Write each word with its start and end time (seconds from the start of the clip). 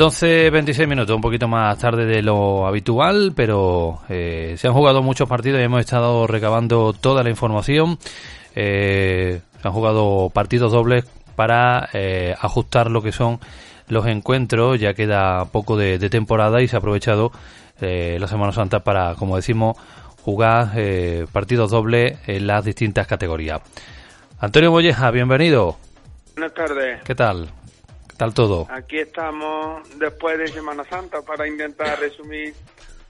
12-26 0.00 0.88
minutos, 0.88 1.14
un 1.14 1.20
poquito 1.20 1.46
más 1.46 1.76
tarde 1.76 2.06
de 2.06 2.22
lo 2.22 2.66
habitual, 2.66 3.34
pero 3.36 4.00
eh, 4.08 4.54
se 4.56 4.66
han 4.66 4.72
jugado 4.72 5.02
muchos 5.02 5.28
partidos 5.28 5.60
y 5.60 5.64
hemos 5.64 5.80
estado 5.80 6.26
recabando 6.26 6.94
toda 6.94 7.22
la 7.22 7.28
información. 7.28 7.98
Eh, 8.54 9.42
se 9.60 9.68
han 9.68 9.74
jugado 9.74 10.30
partidos 10.30 10.72
dobles 10.72 11.04
para 11.36 11.90
eh, 11.92 12.34
ajustar 12.40 12.90
lo 12.90 13.02
que 13.02 13.12
son 13.12 13.40
los 13.88 14.06
encuentros. 14.06 14.80
Ya 14.80 14.94
queda 14.94 15.44
poco 15.44 15.76
de, 15.76 15.98
temporada 16.08 16.62
y 16.62 16.68
se 16.68 16.76
ha 16.76 16.78
aprovechado 16.78 17.30
la 17.78 18.26
Semana 18.26 18.52
Santa 18.52 18.80
para, 18.80 19.16
como 19.16 19.36
decimos, 19.36 19.76
jugar 20.22 20.72
partidos 21.30 21.70
dobles 21.70 22.18
en 22.26 22.46
las 22.46 22.64
distintas 22.64 23.06
categorías. 23.06 23.60
Antonio 24.38 24.70
Molleja, 24.70 25.10
bienvenido. 25.10 25.76
Buenas 26.34 26.54
tardes. 26.54 27.02
¿Qué 27.04 27.14
tal? 27.14 27.50
Tal 28.20 28.34
todo? 28.34 28.66
Aquí 28.68 28.98
estamos 28.98 29.98
después 29.98 30.36
de 30.36 30.48
Semana 30.48 30.84
Santa 30.84 31.22
para 31.22 31.48
intentar 31.48 31.98
resumir 31.98 32.52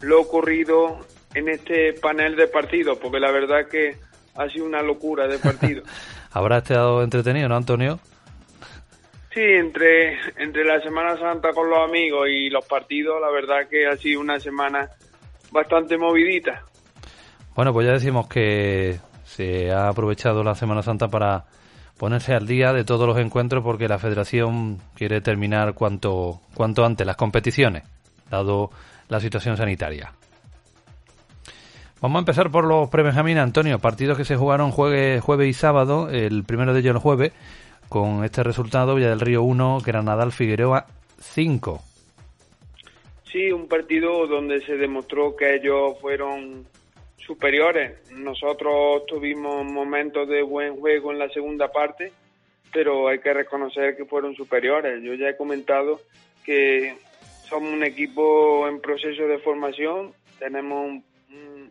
lo 0.02 0.20
ocurrido 0.20 1.01
en 1.34 1.48
este 1.48 1.95
panel 1.95 2.37
de 2.37 2.46
partidos, 2.46 2.96
porque 2.98 3.18
la 3.18 3.32
verdad 3.32 3.66
que 3.68 3.96
ha 4.37 4.48
sido 4.48 4.66
una 4.66 4.82
locura 4.82 5.27
de 5.27 5.41
partido. 5.41 5.82
¿Habrá 6.30 6.59
estado 6.59 7.02
entretenido, 7.02 7.48
no, 7.48 7.56
Antonio? 7.56 7.98
Sí, 9.34 9.41
entre, 9.41 10.16
entre 10.37 10.65
la 10.65 10.80
Semana 10.80 11.18
Santa 11.18 11.52
con 11.54 11.68
los 11.68 11.80
amigos 11.80 12.29
y 12.29 12.48
los 12.48 12.65
partidos, 12.66 13.20
la 13.20 13.32
verdad 13.32 13.68
que 13.68 13.88
ha 13.88 13.96
sido 13.96 14.20
una 14.20 14.38
semana 14.38 14.90
bastante 15.51 15.98
movidita. 15.98 16.62
Bueno, 17.56 17.73
pues 17.73 17.84
ya 17.84 17.95
decimos 17.95 18.29
que 18.29 19.01
se 19.24 19.73
ha 19.73 19.88
aprovechado 19.88 20.45
la 20.45 20.54
Semana 20.54 20.82
Santa 20.82 21.09
para 21.09 21.46
ponerse 22.01 22.32
al 22.32 22.46
día 22.46 22.73
de 22.73 22.82
todos 22.82 23.06
los 23.06 23.18
encuentros 23.18 23.62
porque 23.62 23.87
la 23.87 23.98
federación 23.98 24.79
quiere 24.95 25.20
terminar 25.20 25.74
cuanto, 25.74 26.40
cuanto 26.54 26.87
antes 26.87 27.07
las 27.07 27.16
competiciones, 27.16 27.82
dado 28.30 28.70
la 29.10 29.20
situación 29.20 29.59
sanitaria. 29.59 30.10
Vamos 32.01 32.16
a 32.16 32.20
empezar 32.20 32.51
por 32.51 32.65
los 32.65 32.88
pre-Benjamín, 32.88 33.37
Antonio, 33.37 33.80
partidos 33.80 34.16
que 34.16 34.24
se 34.24 34.37
jugaron 34.37 34.70
jueves, 34.70 35.23
jueves 35.23 35.48
y 35.48 35.52
sábado, 35.52 36.09
el 36.09 36.42
primero 36.45 36.73
de 36.73 36.80
ellos 36.80 36.95
el 36.95 37.02
jueves, 37.02 37.34
con 37.90 38.24
este 38.24 38.42
resultado, 38.45 38.95
Villa 38.95 39.10
del 39.10 39.20
Río 39.20 39.42
1, 39.42 39.80
Granadal 39.85 40.32
Figueroa 40.32 40.87
5. 41.18 41.82
Sí, 43.30 43.52
un 43.52 43.68
partido 43.68 44.26
donde 44.26 44.62
se 44.62 44.79
demostró 44.79 45.37
que 45.37 45.57
ellos 45.57 46.01
fueron 46.01 46.64
superiores. 47.30 47.92
Nosotros 48.10 49.06
tuvimos 49.06 49.64
momentos 49.64 50.28
de 50.28 50.42
buen 50.42 50.74
juego 50.80 51.12
en 51.12 51.20
la 51.20 51.28
segunda 51.28 51.70
parte, 51.70 52.12
pero 52.73 53.06
hay 53.06 53.20
que 53.20 53.32
reconocer 53.32 53.96
que 53.96 54.04
fueron 54.04 54.34
superiores. 54.34 55.00
Yo 55.00 55.14
ya 55.14 55.28
he 55.28 55.36
comentado 55.36 56.01
que 56.45 56.96
somos 57.48 57.73
un 57.73 57.84
equipo 57.84 58.66
en 58.66 58.80
proceso 58.80 59.28
de 59.28 59.38
formación, 59.38 60.12
tenemos 60.40 61.04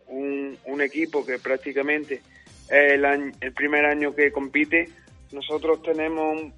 un, 0.07 0.81
equipo 0.81 1.25
que 1.25 1.39
prácticamente 1.39 2.21
es 2.69 2.93
el, 2.93 3.03
el 3.03 3.53
primer 3.53 3.83
año 3.85 4.15
que 4.15 4.31
compite. 4.31 4.87
Nosotros 5.33 5.83
tenemos 5.83 6.41
un, 6.41 6.53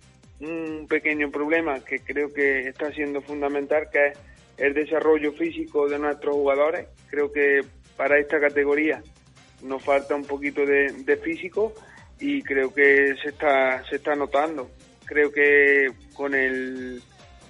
un 0.48 0.88
pequeño 0.88 1.32
problema 1.32 1.84
que 1.84 2.02
creo 2.02 2.32
que 2.32 2.68
está 2.68 2.92
siendo 2.92 3.20
fundamental, 3.24 3.90
que 3.92 4.10
es 4.10 4.18
el 4.60 4.76
desarrollo 4.76 5.32
físico 5.32 5.90
de 5.90 5.98
nuestros 5.98 6.36
jugadores. 6.36 6.86
Creo 7.10 7.32
que 7.32 7.62
para 8.02 8.18
esta 8.18 8.40
categoría 8.40 9.00
nos 9.62 9.84
falta 9.84 10.16
un 10.16 10.26
poquito 10.26 10.66
de, 10.66 11.20
físico 11.24 11.72
y 12.20 12.42
creo 12.42 12.74
que 12.74 13.14
se 13.22 13.30
está, 13.30 13.84
se 13.88 13.98
está 13.98 14.16
notando. 14.16 14.72
Creo 15.06 15.32
que 15.32 15.86
con 16.16 16.34
el 16.34 17.00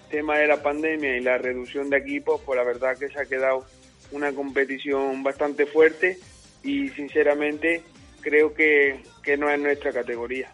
tema 0.10 0.40
de 0.40 0.48
la 0.48 0.62
pandemia 0.62 1.16
y 1.16 1.22
la 1.22 1.38
reducción 1.38 1.90
de 1.90 2.00
equipos, 2.00 2.42
pues 2.46 2.58
la 2.58 2.66
verdad 2.66 2.98
que 2.98 3.08
se 3.08 3.22
ha 3.22 3.26
quedado 3.26 3.66
una 4.12 4.34
competición 4.34 5.24
bastante 5.24 5.66
fuerte 5.66 6.18
y 6.66 6.90
sinceramente 6.90 7.82
creo 8.20 8.54
que, 8.54 9.00
no 9.38 9.50
es 9.50 9.58
nuestra 9.58 9.94
categoría. 9.94 10.52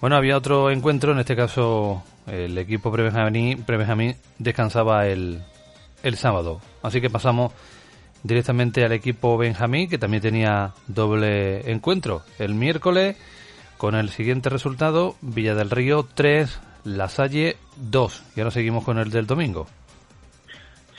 Bueno, 0.00 0.16
había 0.16 0.36
otro 0.36 0.72
encuentro, 0.72 1.12
en 1.12 1.20
este 1.20 1.36
caso 1.36 2.02
el 2.26 2.58
equipo 2.58 2.90
Prebenjamín, 2.90 4.16
descansaba 4.40 5.06
el, 5.06 5.40
el 6.02 6.16
sábado, 6.16 6.60
así 6.82 7.00
que 7.00 7.10
pasamos 7.10 7.52
directamente 8.26 8.84
al 8.84 8.92
equipo 8.92 9.36
Benjamín, 9.38 9.88
que 9.88 9.98
también 9.98 10.22
tenía 10.22 10.72
doble 10.86 11.70
encuentro 11.70 12.22
el 12.38 12.54
miércoles, 12.54 13.16
con 13.76 13.94
el 13.94 14.08
siguiente 14.08 14.48
resultado, 14.48 15.16
Villa 15.20 15.54
del 15.54 15.70
Río 15.70 16.06
3, 16.14 16.60
La 16.84 17.08
Salle 17.08 17.56
2. 17.76 18.32
Y 18.36 18.40
ahora 18.40 18.50
seguimos 18.50 18.84
con 18.84 18.98
el 18.98 19.10
del 19.10 19.26
domingo. 19.26 19.66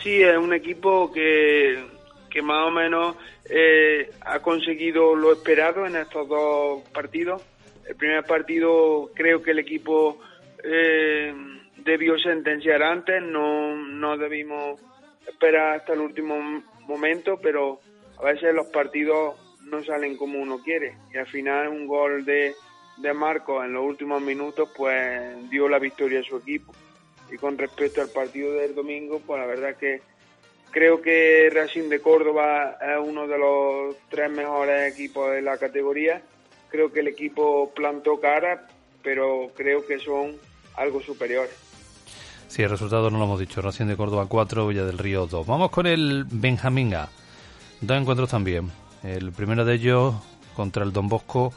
Sí, 0.04 0.22
es 0.22 0.38
un 0.38 0.54
equipo 0.54 1.12
que, 1.12 1.84
que 2.30 2.42
más 2.42 2.68
o 2.68 2.72
menos 2.72 3.16
eh, 3.50 4.12
ha 4.22 4.40
conseguido 4.40 5.16
lo 5.16 5.34
esperado 5.34 5.86
en 5.86 5.96
estos 5.96 6.28
dos 6.28 6.84
partidos. 6.94 7.42
El 7.88 7.96
primer 7.96 8.24
partido 8.26 9.12
creo 9.16 9.42
que 9.42 9.52
el 9.52 9.60
equipo 9.60 10.20
eh, 10.64 11.34
debió 11.78 12.18
sentenciar 12.20 12.84
antes, 12.84 13.22
no, 13.24 13.76
no 13.76 14.18
debimos 14.18 14.80
esperar 15.28 15.78
hasta 15.78 15.94
el 15.94 16.02
último 16.02 16.64
momento, 16.88 17.40
pero 17.42 17.80
a 18.18 18.24
veces 18.26 18.54
los 18.54 18.68
partidos 18.68 19.36
no 19.66 19.84
salen 19.84 20.18
como 20.18 20.40
uno 20.40 20.60
quiere. 20.64 20.98
Y 21.14 21.18
al 21.18 21.28
final 21.28 21.68
un 21.68 21.88
gol 21.88 22.26
de, 22.26 22.56
de 22.98 23.14
Marcos 23.14 23.66
en 23.66 23.74
los 23.74 23.84
últimos 23.84 24.22
minutos 24.22 24.70
pues 24.76 25.50
dio 25.50 25.68
la 25.68 25.80
victoria 25.80 26.22
a 26.22 26.24
su 26.24 26.38
equipo. 26.38 26.74
Y 27.32 27.38
con 27.38 27.58
respecto 27.58 28.02
al 28.02 28.10
partido 28.10 28.54
del 28.54 28.74
domingo, 28.74 29.22
pues 29.26 29.40
la 29.40 29.46
verdad 29.46 29.76
que 29.76 30.02
creo 30.72 31.02
que 31.02 31.50
Racing 31.52 31.90
de 31.90 32.00
Córdoba 32.00 32.78
es 32.82 32.98
uno 33.04 33.28
de 33.28 33.38
los 33.38 33.96
tres 34.10 34.30
mejores 34.32 34.94
equipos 34.94 35.32
de 35.32 35.42
la 35.42 35.58
categoría. 35.58 36.22
Creo 36.70 36.92
que 36.92 37.02
el 37.02 37.08
equipo 37.08 37.72
plantó 37.74 38.20
cara, 38.20 38.68
pero 39.04 39.52
creo 39.56 39.86
que 39.86 40.00
son 40.00 40.38
algo 40.76 41.02
superiores. 41.02 41.67
Sí, 42.48 42.64
el 42.64 42.70
resultado 42.70 43.10
no 43.10 43.18
lo 43.18 43.26
hemos 43.26 43.40
dicho. 43.40 43.62
Racing 43.62 43.86
de 43.86 43.98
Córdoba 43.98 44.26
4, 44.28 44.68
Villa 44.68 44.86
del 44.86 44.98
Río 44.98 45.28
2. 45.28 45.46
Vamos 45.46 45.70
con 45.70 45.86
el 45.86 46.26
Benjamín 46.30 46.96
A. 46.96 47.10
Dos 47.82 47.98
encuentros 47.98 48.30
también. 48.30 48.72
El 49.04 49.32
primero 49.32 49.66
de 49.66 49.76
ellos 49.76 50.16
contra 50.56 50.84
el 50.84 50.94
Don 50.94 51.10
Bosco. 51.10 51.54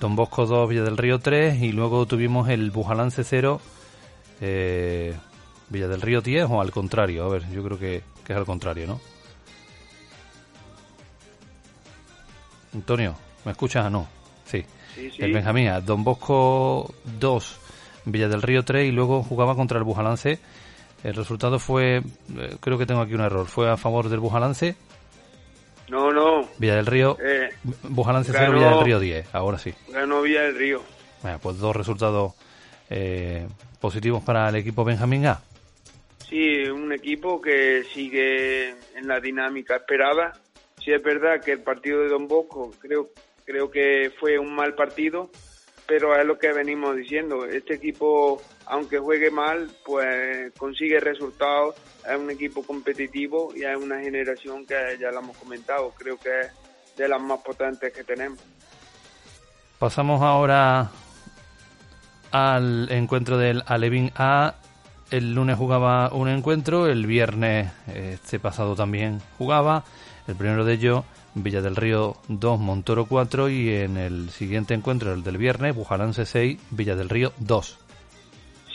Don 0.00 0.16
Bosco 0.16 0.46
2, 0.46 0.68
Villa 0.68 0.82
del 0.82 0.98
Río 0.98 1.20
3. 1.20 1.62
Y 1.62 1.72
luego 1.72 2.06
tuvimos 2.06 2.48
el 2.48 2.70
Bujalance 2.72 3.22
0, 3.22 3.60
eh, 4.40 5.14
Villa 5.68 5.88
del 5.88 6.00
Río 6.00 6.20
10 6.20 6.46
o 6.50 6.60
al 6.60 6.72
contrario. 6.72 7.24
A 7.24 7.28
ver, 7.28 7.48
yo 7.50 7.62
creo 7.62 7.78
que, 7.78 8.02
es 8.26 8.36
al 8.36 8.44
contrario, 8.44 8.88
¿no? 8.88 9.00
Antonio, 12.74 13.14
¿me 13.44 13.52
escuchas 13.52 13.86
o 13.86 13.90
no? 13.90 14.08
Sí. 14.44 14.64
sí, 14.94 15.10
sí. 15.10 15.22
El 15.22 15.32
Benjamín. 15.32 15.70
Don 15.84 16.02
Bosco 16.02 16.92
2, 17.20 17.56
Villa 18.04 18.28
del 18.28 18.42
Río 18.42 18.64
3 18.64 18.88
y 18.88 18.92
luego 18.92 19.22
jugaba 19.22 19.54
contra 19.54 19.78
el 19.78 19.84
Bujalance. 19.84 20.38
El 21.04 21.14
resultado 21.14 21.58
fue, 21.58 21.98
eh, 21.98 22.56
creo 22.60 22.78
que 22.78 22.86
tengo 22.86 23.00
aquí 23.00 23.14
un 23.14 23.22
error, 23.22 23.46
fue 23.46 23.70
a 23.70 23.76
favor 23.76 24.08
del 24.08 24.20
Bujalance. 24.20 24.76
No, 25.88 26.10
no. 26.10 26.48
Villa 26.58 26.76
del 26.76 26.86
Río, 26.86 27.18
eh, 27.22 27.50
Bujalance 27.82 28.32
0, 28.32 28.52
Villa 28.52 28.70
del 28.70 28.84
Río 28.84 29.00
10, 29.00 29.34
ahora 29.34 29.58
sí. 29.58 29.74
Ganó 29.88 30.22
Villa 30.22 30.42
del 30.42 30.56
Río. 30.56 30.82
Bueno, 31.22 31.38
pues 31.42 31.58
dos 31.58 31.74
resultados 31.74 32.34
eh, 32.88 33.46
positivos 33.80 34.22
para 34.22 34.48
el 34.48 34.56
equipo 34.56 34.84
Benjamín 34.84 35.26
A. 35.26 35.40
Sí, 36.28 36.64
un 36.64 36.92
equipo 36.92 37.40
que 37.40 37.84
sigue 37.92 38.70
en 38.70 39.06
la 39.06 39.20
dinámica 39.20 39.76
esperada. 39.76 40.32
Sí 40.82 40.92
es 40.92 41.02
verdad 41.02 41.42
que 41.44 41.52
el 41.52 41.60
partido 41.60 42.00
de 42.00 42.08
Don 42.08 42.26
Bosco 42.26 42.72
creo, 42.80 43.10
creo 43.44 43.70
que 43.70 44.10
fue 44.18 44.38
un 44.38 44.54
mal 44.54 44.74
partido, 44.74 45.30
pero 45.86 46.18
es 46.18 46.24
lo 46.24 46.38
que 46.38 46.52
venimos 46.52 46.96
diciendo. 46.96 47.44
Este 47.44 47.74
equipo, 47.74 48.40
aunque 48.66 48.98
juegue 48.98 49.30
mal, 49.30 49.70
pues 49.84 50.52
consigue 50.56 51.00
resultados. 51.00 51.74
Es 52.08 52.16
un 52.16 52.30
equipo 52.30 52.62
competitivo 52.62 53.52
y 53.54 53.64
es 53.64 53.76
una 53.76 54.00
generación 54.00 54.66
que 54.66 54.74
ya 55.00 55.10
lo 55.10 55.20
hemos 55.20 55.36
comentado. 55.36 55.92
Creo 55.98 56.18
que 56.18 56.40
es 56.40 56.52
de 56.96 57.08
las 57.08 57.20
más 57.20 57.40
potentes 57.40 57.92
que 57.92 58.04
tenemos. 58.04 58.38
Pasamos 59.78 60.22
ahora 60.22 60.90
al 62.30 62.90
encuentro 62.90 63.36
del 63.36 63.62
Alevín 63.66 64.12
A. 64.16 64.54
El 65.10 65.34
lunes 65.34 65.56
jugaba 65.58 66.12
un 66.14 66.28
encuentro, 66.28 66.86
el 66.86 67.04
viernes 67.06 67.70
este 67.86 68.38
pasado 68.38 68.74
también 68.74 69.20
jugaba. 69.36 69.84
El 70.26 70.36
primero 70.36 70.64
de 70.64 70.74
ellos 70.74 71.04
Villa 71.34 71.60
del 71.60 71.76
Río 71.76 72.16
2, 72.28 72.60
Montoro 72.60 73.06
4 73.06 73.48
y 73.48 73.74
en 73.74 73.96
el 73.96 74.30
siguiente 74.30 74.74
encuentro, 74.74 75.12
el 75.12 75.22
del 75.22 75.38
viernes, 75.38 75.74
Bujalance 75.74 76.26
6, 76.26 76.58
Villa 76.70 76.94
del 76.94 77.08
Río 77.08 77.32
2. 77.38 77.78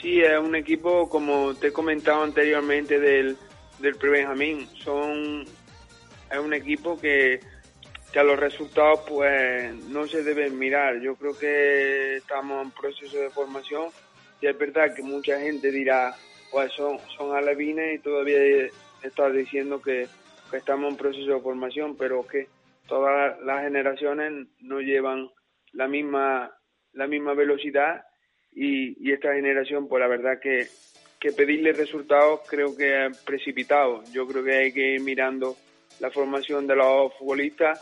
Sí, 0.00 0.20
es 0.20 0.38
un 0.38 0.54
equipo, 0.54 1.08
como 1.08 1.54
te 1.54 1.68
he 1.68 1.72
comentado 1.72 2.22
anteriormente, 2.22 2.98
del, 2.98 3.36
del 3.78 3.94
Pre-Benjamín. 3.96 4.68
Son, 4.82 5.44
es 6.30 6.38
un 6.38 6.54
equipo 6.54 6.98
que, 6.98 7.40
que 8.12 8.18
a 8.18 8.24
los 8.24 8.38
resultados 8.38 9.00
pues 9.08 9.74
no 9.86 10.06
se 10.06 10.22
deben 10.22 10.58
mirar. 10.58 11.00
Yo 11.00 11.14
creo 11.16 11.36
que 11.36 12.16
estamos 12.16 12.64
en 12.64 12.70
proceso 12.70 13.18
de 13.18 13.30
formación 13.30 13.88
y 14.40 14.46
es 14.46 14.58
verdad 14.58 14.94
que 14.94 15.02
mucha 15.02 15.38
gente 15.40 15.70
dirá 15.70 16.14
pues 16.50 16.72
son, 16.72 16.98
son 17.16 17.36
alevines 17.36 17.96
y 17.96 17.98
todavía 17.98 18.38
estás 19.02 19.32
diciendo 19.34 19.82
que, 19.82 20.08
estamos 20.52 20.90
en 20.90 20.96
proceso 20.96 21.34
de 21.34 21.40
formación, 21.40 21.96
pero 21.96 22.26
que 22.26 22.48
todas 22.86 23.38
las 23.40 23.62
generaciones 23.62 24.48
no 24.60 24.80
llevan 24.80 25.30
la 25.72 25.88
misma, 25.88 26.52
la 26.92 27.06
misma 27.06 27.34
velocidad 27.34 28.04
y, 28.52 29.12
esta 29.12 29.34
generación, 29.34 29.88
pues 29.88 30.00
la 30.00 30.08
verdad 30.08 30.40
que, 30.40 30.66
que 31.20 31.32
pedirle 31.32 31.72
resultados 31.72 32.40
creo 32.48 32.76
que 32.76 33.06
es 33.06 33.18
precipitado. 33.18 34.02
Yo 34.12 34.26
creo 34.26 34.42
que 34.42 34.56
hay 34.56 34.72
que 34.72 34.94
ir 34.94 35.00
mirando 35.00 35.56
la 36.00 36.10
formación 36.10 36.66
de 36.66 36.76
los 36.76 37.14
futbolistas. 37.14 37.80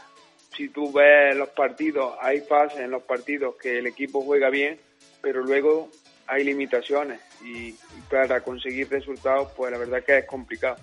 Si 0.55 0.69
tú 0.69 0.93
ves 0.93 1.37
los 1.37 1.51
partidos, 1.51 2.15
hay 2.21 2.41
fases 2.41 2.81
en 2.81 2.91
los 2.91 3.03
partidos 3.03 3.57
que 3.57 3.79
el 3.79 3.87
equipo 3.87 4.23
juega 4.23 4.51
bien, 4.51 4.79
pero 5.21 5.43
luego 5.43 5.91
hay 6.27 6.45
limitaciones 6.45 7.21
y, 7.45 7.75
para 8.11 8.41
conseguir 8.41 8.89
resultados, 8.91 9.53
pues 9.57 9.71
la 9.71 9.79
verdad 9.79 10.03
que 10.03 10.19
es 10.19 10.27
complicado. 10.27 10.77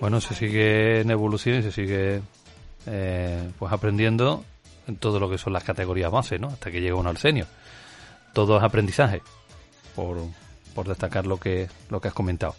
Bueno, 0.00 0.20
se 0.20 0.34
sigue 0.34 1.00
en 1.00 1.10
evolución 1.10 1.58
y 1.58 1.62
se 1.62 1.72
sigue 1.72 2.20
eh, 2.86 3.50
pues 3.58 3.72
aprendiendo 3.72 4.44
en 4.86 4.96
todo 4.96 5.18
lo 5.18 5.30
que 5.30 5.38
son 5.38 5.52
las 5.52 5.64
categorías 5.64 6.10
base, 6.10 6.38
¿no? 6.38 6.48
Hasta 6.48 6.70
que 6.70 6.80
llega 6.80 6.96
uno 6.96 7.10
al 7.10 7.16
senior. 7.16 7.46
Todo 8.32 8.58
es 8.58 8.64
aprendizaje, 8.64 9.22
por, 9.94 10.18
por 10.74 10.88
destacar 10.88 11.26
lo 11.26 11.38
que, 11.38 11.68
lo 11.90 12.00
que 12.00 12.08
has 12.08 12.14
comentado. 12.14 12.54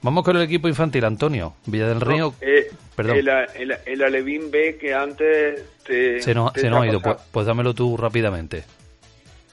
Vamos 0.00 0.24
con 0.24 0.36
el 0.36 0.42
equipo 0.42 0.68
infantil, 0.68 1.04
Antonio. 1.04 1.54
Villa 1.66 1.88
del 1.88 2.00
Río. 2.00 2.32
Eh, 2.40 2.70
Perdón. 2.94 3.16
El, 3.16 3.76
el, 3.84 4.02
Alevín 4.02 4.50
B 4.50 4.76
que 4.76 4.94
antes 4.94 5.64
Se 5.84 6.34
nos, 6.34 6.52
se 6.52 6.70
nos 6.70 6.82
ha 6.82 6.86
ido. 6.86 7.00
Pues, 7.00 7.16
pues, 7.32 7.46
dámelo 7.46 7.74
tú 7.74 7.96
rápidamente. 7.96 8.64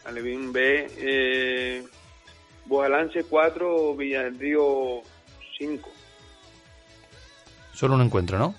Alevín 0.06 0.53
B. 0.53 0.88
Eh, 0.97 1.83
Bojalance 2.65 3.23
4, 3.23 3.95
Villa 3.95 4.23
del 4.23 4.39
Río 4.39 5.01
5. 5.57 5.94
Solo 7.75 7.95
un 7.95 8.01
encuentro, 8.01 8.39
¿no? 8.39 8.56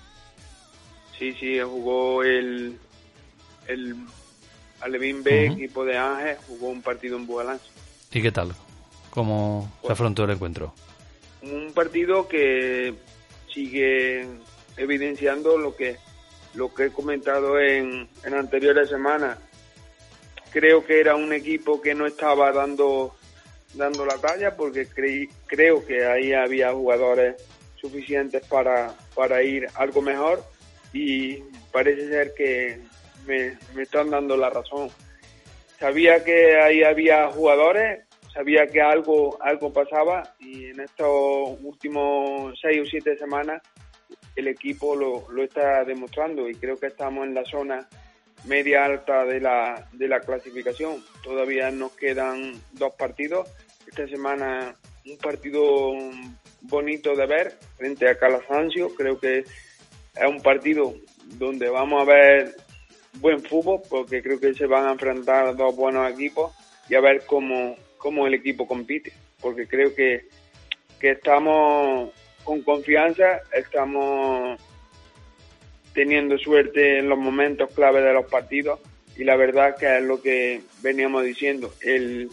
Sí, 1.17 1.33
sí, 1.33 1.59
jugó 1.59 2.23
el, 2.23 2.77
el 3.67 3.95
Alevín 4.81 5.23
B, 5.23 5.47
equipo 5.47 5.83
de 5.83 5.97
Ángel, 5.97 6.37
jugó 6.47 6.69
un 6.69 6.83
partido 6.83 7.17
en 7.17 7.25
Bojalance. 7.25 7.65
¿Y 8.11 8.21
qué 8.21 8.31
tal? 8.31 8.53
¿Cómo 9.09 9.71
se 9.83 9.91
afrontó 9.91 10.25
el 10.25 10.31
encuentro? 10.31 10.73
Un 11.41 11.71
partido 11.73 12.27
que 12.27 12.93
sigue 13.51 14.27
evidenciando 14.77 15.57
lo 15.57 15.75
que 15.75 15.97
lo 16.53 16.73
que 16.73 16.85
he 16.85 16.91
comentado 16.91 17.59
en, 17.59 18.07
en 18.23 18.33
anteriores 18.33 18.89
semanas. 18.89 19.37
Creo 20.51 20.85
que 20.85 20.99
era 20.99 21.15
un 21.15 21.33
equipo 21.33 21.81
que 21.81 21.95
no 21.95 22.05
estaba 22.05 22.51
dando 22.51 23.15
dando 23.73 24.05
la 24.05 24.17
talla 24.17 24.55
porque 24.55 24.87
creí, 24.87 25.27
creo 25.45 25.85
que 25.85 26.05
ahí 26.05 26.33
había 26.33 26.71
jugadores 26.71 27.35
suficientes 27.79 28.45
para, 28.47 28.95
para 29.17 29.41
ir 29.41 29.67
algo 29.75 30.01
mejor 30.01 30.43
y 30.93 31.39
parece 31.71 32.07
ser 32.07 32.33
que 32.35 32.79
me, 33.25 33.57
me 33.73 33.83
están 33.83 34.11
dando 34.11 34.37
la 34.37 34.49
razón. 34.49 34.89
Sabía 35.79 36.23
que 36.23 36.57
ahí 36.61 36.83
había 36.83 37.29
jugadores, 37.31 38.05
sabía 38.33 38.67
que 38.67 38.79
algo, 38.79 39.37
algo 39.41 39.73
pasaba 39.73 40.35
y 40.39 40.65
en 40.65 40.79
estos 40.79 41.57
últimos 41.61 42.57
seis 42.61 42.81
o 42.81 42.85
siete 42.85 43.17
semanas 43.17 43.61
el 44.35 44.47
equipo 44.47 44.95
lo, 44.95 45.29
lo 45.31 45.43
está 45.43 45.83
demostrando 45.83 46.47
y 46.47 46.53
creo 46.53 46.77
que 46.77 46.87
estamos 46.87 47.25
en 47.25 47.33
la 47.33 47.43
zona 47.43 47.87
media 48.45 48.85
alta 48.85 49.25
de 49.25 49.41
la, 49.41 49.87
de 49.93 50.07
la 50.07 50.19
clasificación. 50.19 51.03
Todavía 51.23 51.71
nos 51.71 51.93
quedan 51.93 52.53
dos 52.73 52.93
partidos. 52.93 53.49
Esta 53.87 54.07
semana 54.07 54.75
un 55.05 55.17
partido 55.17 55.91
bonito 56.61 57.15
de 57.15 57.25
ver 57.25 57.57
frente 57.77 58.09
a 58.09 58.17
Calasancio. 58.17 58.93
Creo 58.95 59.19
que 59.19 59.39
es 59.39 60.27
un 60.27 60.41
partido 60.41 60.93
donde 61.37 61.69
vamos 61.69 62.01
a 62.01 62.05
ver 62.05 62.55
buen 63.19 63.41
fútbol 63.43 63.81
porque 63.89 64.21
creo 64.21 64.39
que 64.39 64.53
se 64.53 64.65
van 64.65 64.87
a 64.87 64.91
enfrentar 64.91 65.55
dos 65.55 65.75
buenos 65.75 66.11
equipos 66.11 66.53
y 66.89 66.95
a 66.95 67.01
ver 67.01 67.23
cómo, 67.25 67.75
cómo 67.97 68.27
el 68.27 68.33
equipo 68.33 68.67
compite. 68.67 69.13
Porque 69.41 69.67
creo 69.67 69.93
que, 69.93 70.27
que 70.99 71.11
estamos 71.11 72.11
con 72.43 72.61
confianza, 72.61 73.41
estamos 73.53 74.59
teniendo 75.93 76.37
suerte 76.37 76.99
en 76.99 77.09
los 77.09 77.17
momentos 77.17 77.73
clave 77.73 78.01
de 78.01 78.13
los 78.13 78.25
partidos 78.27 78.79
y 79.17 79.23
la 79.23 79.35
verdad 79.35 79.75
que 79.75 79.97
es 79.97 80.03
lo 80.03 80.21
que 80.21 80.61
veníamos 80.81 81.23
diciendo, 81.23 81.73
el, 81.81 82.29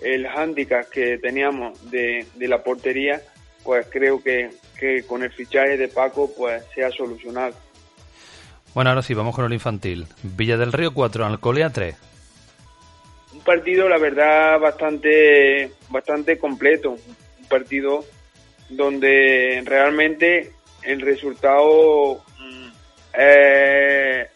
el 0.00 0.28
hándicap 0.28 0.88
que 0.88 1.18
teníamos 1.18 1.90
de, 1.90 2.24
de 2.36 2.48
la 2.48 2.62
portería 2.62 3.20
pues 3.64 3.86
creo 3.90 4.22
que, 4.22 4.50
que 4.78 5.04
con 5.04 5.22
el 5.22 5.32
fichaje 5.32 5.76
de 5.76 5.88
Paco 5.88 6.30
pues 6.36 6.62
se 6.74 6.84
ha 6.84 6.90
solucionado. 6.90 7.54
Bueno, 8.74 8.90
ahora 8.90 9.02
sí, 9.02 9.14
vamos 9.14 9.34
con 9.34 9.44
el 9.44 9.52
infantil. 9.52 10.06
Villa 10.22 10.56
del 10.56 10.72
Río 10.72 10.94
4, 10.94 11.26
Alcolea 11.26 11.70
3. 11.70 11.96
Un 13.34 13.40
partido, 13.40 13.88
la 13.88 13.98
verdad, 13.98 14.58
bastante, 14.60 15.72
bastante 15.88 16.38
completo. 16.38 16.90
Un 16.90 17.48
partido 17.48 18.04
donde 18.68 19.62
realmente 19.64 20.52
el 20.82 21.00
resultado 21.00 22.22
es 23.12 24.28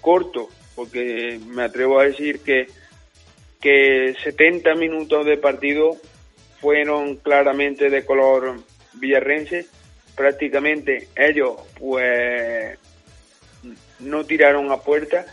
corto, 0.00 0.48
porque 0.74 1.40
me 1.46 1.62
atrevo 1.62 2.00
a 2.00 2.04
decir 2.04 2.40
que, 2.40 2.66
que 3.60 4.14
70 4.22 4.74
minutos 4.74 5.24
de 5.26 5.36
partido 5.36 5.96
fueron 6.60 7.16
claramente 7.16 7.90
de 7.90 8.04
color 8.04 8.60
villarrense. 8.94 9.66
Prácticamente 10.14 11.08
ellos 11.16 11.56
pues 11.78 12.78
no 13.98 14.24
tiraron 14.24 14.70
a 14.70 14.78
puerta. 14.78 15.24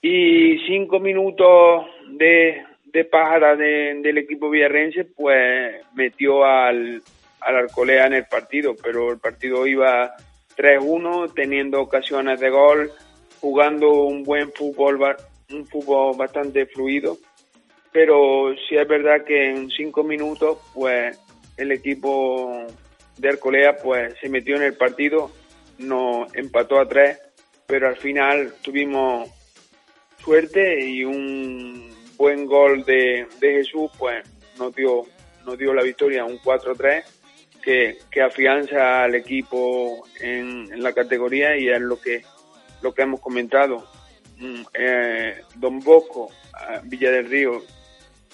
Y 0.00 0.58
cinco 0.66 1.00
minutos 1.00 1.86
de, 2.10 2.62
de 2.84 3.04
pájara 3.04 3.56
del 3.56 4.18
equipo 4.18 4.50
villarrense 4.50 5.04
pues 5.04 5.84
metió 5.94 6.44
al, 6.44 7.02
al 7.40 7.56
Arcolea 7.56 8.06
en 8.06 8.14
el 8.14 8.26
partido, 8.26 8.74
pero 8.82 9.12
el 9.12 9.18
partido 9.18 9.66
iba 9.66 10.14
3-1 10.56 11.32
teniendo 11.34 11.80
ocasiones 11.80 12.40
de 12.40 12.50
gol, 12.50 12.92
jugando 13.40 14.02
un 14.02 14.22
buen 14.24 14.52
fútbol, 14.52 15.16
un 15.50 15.66
fútbol 15.66 16.16
bastante 16.16 16.66
fluido 16.66 17.18
pero 17.92 18.54
sí 18.68 18.76
es 18.76 18.86
verdad 18.86 19.24
que 19.24 19.50
en 19.50 19.70
cinco 19.70 20.02
minutos 20.02 20.58
pues 20.74 21.18
el 21.56 21.72
equipo 21.72 22.66
de 23.16 23.28
Arcolea 23.28 23.76
pues 23.76 24.14
se 24.20 24.28
metió 24.28 24.56
en 24.56 24.62
el 24.62 24.74
partido, 24.74 25.30
nos 25.78 26.34
empató 26.34 26.78
a 26.80 26.88
tres, 26.88 27.18
pero 27.66 27.88
al 27.88 27.96
final 27.96 28.54
tuvimos 28.62 29.28
suerte 30.18 30.84
y 30.84 31.04
un 31.04 31.90
buen 32.16 32.46
gol 32.46 32.84
de, 32.84 33.26
de 33.40 33.52
Jesús 33.54 33.90
pues 33.98 34.24
nos 34.58 34.74
dio, 34.74 35.04
nos 35.44 35.58
dio 35.58 35.72
la 35.72 35.82
victoria, 35.82 36.24
un 36.24 36.38
4-3 36.38 37.04
que, 37.62 37.98
que, 38.10 38.22
afianza 38.22 39.02
al 39.02 39.14
equipo 39.14 40.06
en, 40.20 40.82
la 40.82 40.92
categoría 40.92 41.56
y 41.56 41.68
es 41.68 41.80
lo 41.80 42.00
que, 42.00 42.22
lo 42.82 42.92
que 42.92 43.02
hemos 43.02 43.20
comentado. 43.20 43.84
Mm, 44.38 44.62
eh, 44.74 45.42
Don 45.56 45.80
Bosco, 45.80 46.30
Villa 46.84 47.10
del 47.10 47.28
Río 47.28 47.62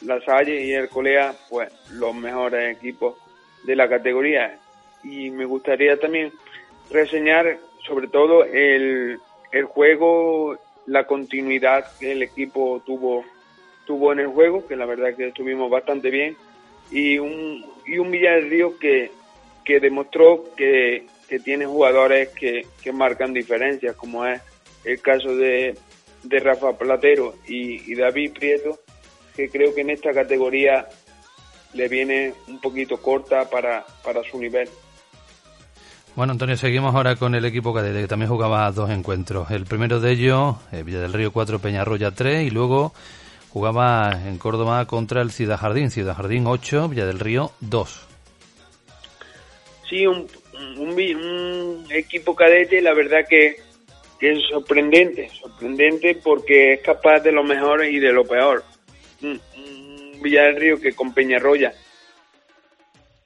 la 0.05 0.21
Salle 0.21 0.65
y 0.65 0.73
el 0.73 0.89
Colea, 0.89 1.35
pues 1.49 1.73
los 1.91 2.15
mejores 2.15 2.77
equipos 2.77 3.17
de 3.65 3.77
la 3.77 3.89
categoría. 3.89 4.59
Y 5.03 5.31
me 5.31 5.45
gustaría 5.45 5.99
también 5.99 6.33
reseñar 6.91 7.59
sobre 7.87 8.09
todo 8.09 8.45
el, 8.45 9.19
el 9.53 9.65
juego, 9.65 10.59
la 10.87 11.07
continuidad 11.07 11.87
que 11.99 12.13
el 12.13 12.23
equipo 12.23 12.83
tuvo, 12.85 13.25
tuvo 13.87 14.13
en 14.13 14.21
el 14.21 14.29
juego, 14.29 14.67
que 14.67 14.77
la 14.77 14.87
verdad 14.87 15.15
que 15.15 15.29
estuvimos 15.29 15.71
bastante 15.71 16.11
bien, 16.11 16.37
y 16.91 17.19
un, 17.19 17.65
y 17.87 17.99
un 17.99 18.11
Villa 18.11 18.33
del 18.33 18.51
Río 18.51 18.79
que, 18.79 19.11
que 19.65 19.81
demostró 19.81 20.45
que, 20.57 21.07
que 21.29 21.39
tiene 21.41 21.67
jugadores 21.67 22.29
que, 22.31 22.67
que 22.83 22.93
marcan 22.93 23.33
diferencias, 23.33 23.97
como 23.97 24.27
es 24.27 24.41
el 24.85 25.01
caso 25.01 25.35
de, 25.35 25.75
de 26.23 26.41
Rafa 26.41 26.77
Platero 26.77 27.35
y 27.47 27.95
David 27.95 28.33
Prieto, 28.33 28.79
que 29.35 29.49
creo 29.49 29.75
que 29.75 29.83
en 29.83 29.91
esta 29.91 30.13
categoría 30.13 30.89
le 31.75 31.89
viene 31.89 32.35
un 32.49 32.61
poquito 32.61 32.97
corta 32.99 33.49
para, 33.51 33.85
para 34.03 34.23
su 34.23 34.39
nivel. 34.39 34.69
Bueno, 36.15 36.33
Antonio, 36.33 36.57
seguimos 36.57 36.95
ahora 36.95 37.17
con 37.17 37.35
el 37.35 37.45
equipo 37.45 37.75
cadete, 37.75 38.03
que 38.03 38.07
también 38.07 38.31
jugaba 38.31 38.71
dos 38.71 38.89
encuentros. 38.91 39.51
El 39.51 39.65
primero 39.65 39.99
de 39.99 40.13
ellos, 40.13 40.57
eh, 40.71 40.85
Villa 40.85 41.01
del 41.01 41.13
Río 41.13 41.33
4, 41.33 41.59
Peñarroya 41.59 42.13
3, 42.13 42.47
y 42.47 42.51
luego 42.51 42.93
jugaba 43.51 44.13
en 44.25 44.39
Córdoba 44.39 44.85
contra 44.87 45.23
el 45.23 45.33
Ciudad 45.33 45.59
Jardín, 45.59 45.91
Ciudad 45.91 46.15
Jardín 46.15 46.47
8, 46.47 46.89
Villa 46.89 47.07
del 47.07 47.19
Río 47.19 47.51
2. 47.61 48.07
Sí, 49.91 50.07
un, 50.07 50.29
un, 50.79 51.87
equipo 51.91 52.35
cadete, 52.37 52.81
la 52.81 52.95
verdad 52.95 53.27
que, 53.29 53.57
que, 54.21 54.33
es 54.33 54.39
sorprendente, 54.49 55.29
sorprendente 55.31 56.21
porque 56.23 56.75
es 56.75 56.81
capaz 56.81 57.21
de 57.21 57.33
lo 57.33 57.43
mejor 57.43 57.85
y 57.85 57.99
de 57.99 58.13
lo 58.13 58.25
peor. 58.25 58.63
Villa 59.21 60.45
del 60.45 60.57
Río 60.57 60.81
que 60.81 60.95
con 60.95 61.13
Peñarroya 61.13 61.73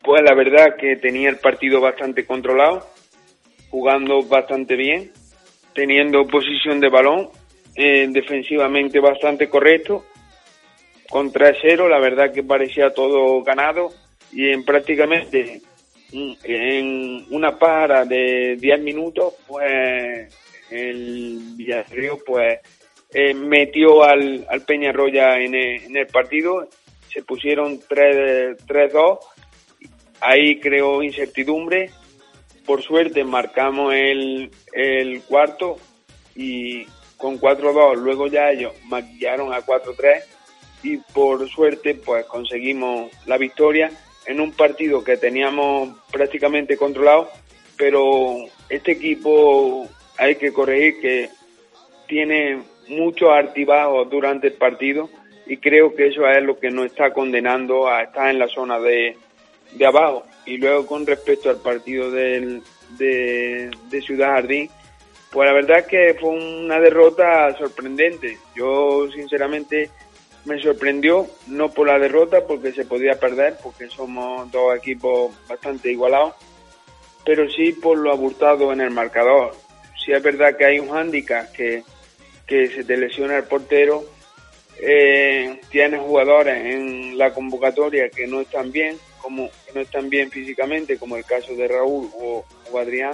Pues 0.02 0.23
la 0.23 0.35
verdad 0.35 0.76
que 0.76 0.97
tenía 0.97 1.28
el 1.28 1.38
partido 1.38 1.80
bastante 1.80 2.25
controlado, 2.25 2.87
jugando 3.71 4.23
bastante 4.23 4.76
bien, 4.76 5.12
teniendo 5.75 6.26
posición 6.26 6.80
de 6.80 6.88
balón, 6.88 7.28
eh, 7.75 8.09
defensivamente 8.11 9.00
bastante 9.00 9.49
correcto. 9.49 10.04
Con 11.09 11.33
3-0 11.33 11.88
la 11.88 12.00
verdad 12.00 12.33
que 12.33 12.42
parecía 12.42 12.90
todo 12.90 13.42
ganado 13.42 13.90
y 14.33 14.50
en 14.50 14.64
prácticamente 14.64 15.62
en 16.12 17.26
una 17.30 17.59
para 17.59 18.04
de 18.04 18.57
10 18.59 18.80
minutos 18.80 19.35
pues 19.47 20.35
el 20.71 21.38
Villarreal 21.57 22.18
pues 22.26 22.59
eh, 23.12 23.35
metió 23.35 24.05
al, 24.05 24.47
al 24.49 24.62
Peñarroya 24.62 25.38
en 25.41 25.55
el, 25.55 25.83
en 25.85 25.97
el 25.97 26.07
partido, 26.07 26.69
se 27.12 27.23
pusieron 27.23 27.81
3-2, 27.81 29.19
ahí 30.21 30.61
creó 30.61 31.03
incertidumbre, 31.03 31.91
por 32.67 32.83
suerte 32.83 33.25
marcamos 33.25 33.95
el, 33.95 34.50
el 34.75 35.23
cuarto 35.23 35.79
y 36.35 36.85
con 37.17 37.41
4-2 37.41 37.97
luego 37.97 38.27
ya 38.27 38.50
ellos 38.50 38.75
maquillaron 38.85 39.53
a 39.53 39.65
4-3 39.65 40.23
y 40.83 40.99
por 40.99 41.49
suerte 41.49 41.95
pues 41.95 42.27
conseguimos 42.27 43.11
la 43.27 43.38
victoria 43.38 43.91
en 44.27 44.41
un 44.41 44.53
partido 44.53 45.03
que 45.03 45.17
teníamos 45.17 45.99
prácticamente 46.12 46.77
controlado, 46.77 47.31
pero 47.79 48.37
este 48.69 48.93
equipo 48.93 49.88
hay 50.19 50.37
que 50.37 50.53
corregir 50.53 51.00
que 51.00 51.31
tiene 52.07 52.62
muchos 52.88 53.30
altibajos 53.30 54.09
durante 54.11 54.49
el 54.49 54.54
partido 54.54 55.09
y 55.47 55.57
creo 55.57 55.95
que 55.95 56.09
eso 56.09 56.26
es 56.28 56.42
lo 56.42 56.59
que 56.59 56.71
nos 56.71 56.87
está 56.87 57.12
condenando 57.12 57.88
a 57.88 58.02
estar 58.02 58.30
en 58.30 58.38
la 58.38 58.49
zona 58.49 58.78
de, 58.78 59.16
de 59.73 59.87
abajo. 59.87 60.25
Y 60.45 60.59
luego 60.59 60.87
con 60.87 61.07
respecto 61.07 61.50
al 61.50 61.61
partido 61.61 62.11
del, 62.11 62.62
de, 62.97 63.71
Ciudad 64.02 64.35
Jardín, 64.35 64.71
pues 65.30 65.47
la 65.49 65.54
verdad 65.54 65.87
que 65.87 66.14
fue 66.18 66.30
una 66.30 66.80
derrota 66.80 67.54
sorprendente. 67.57 68.38
Yo 68.54 69.11
sinceramente 69.11 69.90
me 70.45 70.61
sorprendió, 70.61 71.26
no 71.49 71.71
por 71.71 71.87
la 71.87 71.99
derrota, 71.99 72.47
porque 72.47 72.73
se 72.73 72.85
podía 72.85 73.18
perder, 73.18 73.57
porque 73.62 73.88
somos 73.88 74.50
dos 74.50 74.76
equipos 74.76 75.35
bastante 75.47 75.92
igualados, 75.92 76.35
pero 77.25 77.49
sí 77.50 77.73
por 77.73 77.99
lo 77.99 78.12
abultado 78.12 78.73
en 78.73 78.80
el 78.80 78.90
marcador. 78.90 79.54
Si 80.02 80.12
es 80.12 80.23
verdad 80.23 80.57
que 80.57 80.64
hay 80.64 80.78
un 80.78 80.88
hándicap 80.88 81.52
que 81.52 81.83
que 82.49 82.69
se 82.69 82.83
te 82.83 82.97
lesiona 82.97 83.37
el 83.37 83.45
portero, 83.45 84.05
eh, 84.81 85.61
tienes 85.71 86.00
jugadores 86.00 86.64
en 86.64 87.19
la 87.19 87.33
convocatoria 87.35 88.09
que 88.09 88.26
no 88.26 88.40
están 88.40 88.73
bien, 88.73 88.97
como 89.21 89.50
no 89.75 89.81
están 89.81 90.09
bien 90.09 90.31
físicamente, 90.31 90.99
como 90.99 91.17
el 91.17 91.25
caso 91.25 91.55
de 91.55 91.69
Raúl 91.69 92.09
o, 92.19 92.45
Adrián, 92.78 93.12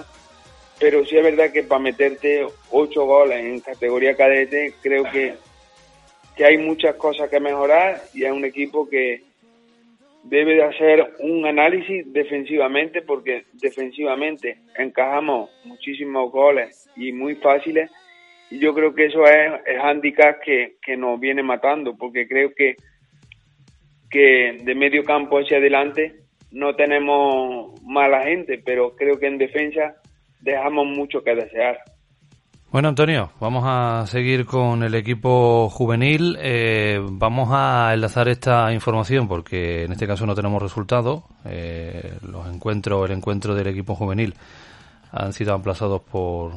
pero 0.79 1.05
sí 1.05 1.17
es 1.17 1.25
verdad 1.25 1.51
que 1.51 1.63
para 1.63 1.81
meterte 1.81 2.47
ocho 2.71 3.05
goles 3.07 3.39
en 3.41 3.61
categoría 3.61 4.17
cadete, 4.17 4.75
creo 4.83 5.05
que, 5.11 5.35
que 6.37 6.45
hay 6.45 6.59
muchas 6.59 6.97
cosas 6.97 7.31
que 7.31 7.41
mejorar 7.41 8.03
y 8.13 8.25
es 8.25 8.33
un 8.33 8.45
equipo 8.45 8.89
que 8.89 9.23
debe 10.25 10.55
de 10.55 10.65
hacer 10.65 11.15
un 11.21 11.47
análisis 11.47 12.13
defensivamente, 12.13 13.03
porque 13.03 13.45
defensivamente 13.53 14.59
encajamos 14.77 15.51
muchísimos 15.65 16.31
goles 16.31 16.89
y 16.97 17.13
muy 17.13 17.37
fáciles 17.37 17.91
yo 18.59 18.75
creo 18.75 18.95
que 18.95 19.07
eso 19.07 19.25
es 19.25 19.61
el 19.67 19.81
handicap 19.81 20.41
que, 20.45 20.77
que 20.83 20.97
nos 20.97 21.19
viene 21.19 21.43
matando, 21.43 21.97
porque 21.97 22.27
creo 22.29 22.53
que, 22.55 22.77
que 24.11 24.59
de 24.63 24.75
medio 24.75 25.05
campo 25.05 25.39
hacia 25.39 25.59
adelante 25.59 26.15
no 26.51 26.75
tenemos 26.75 27.81
mala 27.83 28.23
gente, 28.23 28.63
pero 28.65 28.95
creo 28.95 29.19
que 29.19 29.27
en 29.27 29.39
defensa 29.39 29.97
dejamos 30.41 30.87
mucho 30.87 31.23
que 31.23 31.35
desear. 31.35 31.79
Bueno, 32.71 32.89
Antonio, 32.89 33.31
vamos 33.39 33.63
a 33.67 34.05
seguir 34.09 34.47
con 34.47 34.83
el 34.83 34.97
equipo 34.97 35.69
juvenil. 35.69 36.37
Eh, 36.41 37.01
vamos 37.01 37.51
a 37.53 37.93
enlazar 37.95 38.27
esta 38.27 38.73
información 38.73 39.29
porque 39.29 39.85
en 39.85 39.93
este 39.93 40.09
caso 40.09 40.27
no 40.27 40.35
tenemos 40.35 40.61
resultados. 40.61 41.23
Eh, 41.45 42.15
los 42.23 42.53
encuentros, 42.53 43.09
el 43.09 43.17
encuentro 43.17 43.55
del 43.55 43.69
equipo 43.69 43.95
juvenil 43.95 44.35
han 45.13 45.33
sido 45.33 45.55
aplazados 45.55 46.03
por, 46.03 46.55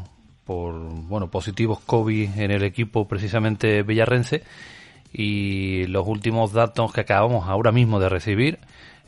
por 0.47 0.73
bueno 0.73 1.29
positivos 1.29 1.79
COVID 1.81 2.39
en 2.39 2.51
el 2.51 2.63
equipo 2.63 3.07
precisamente 3.07 3.83
villarrense. 3.83 4.43
Y 5.13 5.85
los 5.87 6.07
últimos 6.07 6.53
datos 6.53 6.93
que 6.93 7.01
acabamos 7.01 7.47
ahora 7.47 7.71
mismo 7.71 7.99
de 7.99 8.09
recibir 8.09 8.59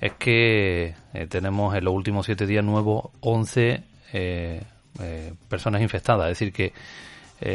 es 0.02 0.14
que 0.14 0.96
eh, 1.14 1.28
tenemos 1.28 1.76
en 1.76 1.86
los 1.86 1.94
últimos 1.94 2.26
siete 2.26 2.46
días 2.46 2.64
nuevos 2.64 3.10
11 3.22 3.84
eh, 4.14 4.64
eh, 5.02 5.34
personas 5.48 5.82
infectadas, 5.82 6.30
es 6.30 6.40
decir 6.40 6.54
que 6.54 6.74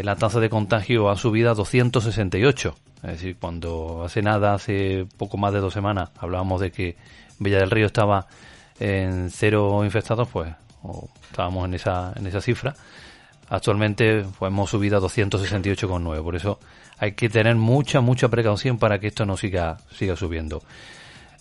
la 0.03 0.17
tasa 0.17 0.41
de 0.41 0.49
contagio 0.49 1.11
ha 1.11 1.17
subido 1.17 1.51
a 1.51 1.55
268, 1.55 2.75
es 3.03 3.11
decir, 3.11 3.37
cuando 3.39 4.03
hace 4.03 4.23
nada, 4.23 4.55
hace 4.55 5.07
poco 5.19 5.37
más 5.37 5.53
de 5.53 5.61
dos 5.61 5.75
semanas, 5.75 6.11
hablábamos 6.17 6.63
de 6.63 6.73
que 6.73 6.97
Villa 7.39 7.59
del 7.59 7.71
Río 7.71 7.85
estaba 7.85 8.27
en 8.81 9.29
cero 9.31 9.85
infectados, 9.85 10.27
pues 10.29 10.51
estábamos 11.29 11.67
en 11.67 11.75
esa, 11.75 12.15
en 12.17 12.27
esa 12.27 12.41
cifra 12.41 12.75
Actualmente 13.49 14.25
pues, 14.39 14.51
hemos 14.51 14.71
subido 14.71 14.99
a 14.99 15.01
268,9, 15.01 16.23
por 16.23 16.37
eso 16.37 16.59
hay 16.99 17.13
que 17.13 17.29
tener 17.29 17.55
mucha, 17.57 18.01
mucha 18.01 18.29
precaución 18.29 18.79
para 18.79 18.99
que 18.99 19.09
esto 19.09 19.27
no 19.27 19.37
siga, 19.37 19.79
siga 19.91 20.17
subiendo. 20.17 20.63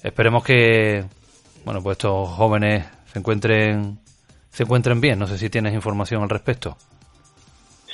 Esperemos 0.03 0.43
que, 0.43 1.05
bueno, 1.63 1.81
pues 1.81 1.97
estos 1.97 2.29
jóvenes 2.29 2.85
se 3.11 3.19
encuentren, 3.19 3.99
se 4.49 4.63
encuentren 4.63 4.99
bien. 4.99 5.19
No 5.19 5.27
sé 5.27 5.37
si 5.37 5.49
tienes 5.49 5.73
información 5.73 6.23
al 6.23 6.29
respecto. 6.29 6.77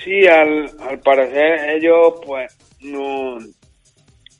Sí, 0.04 0.25
al, 0.25 0.72
al 0.89 1.00
parecer 1.00 1.70
ellos 1.72 2.16
pues 2.25 2.58
no, 2.82 3.38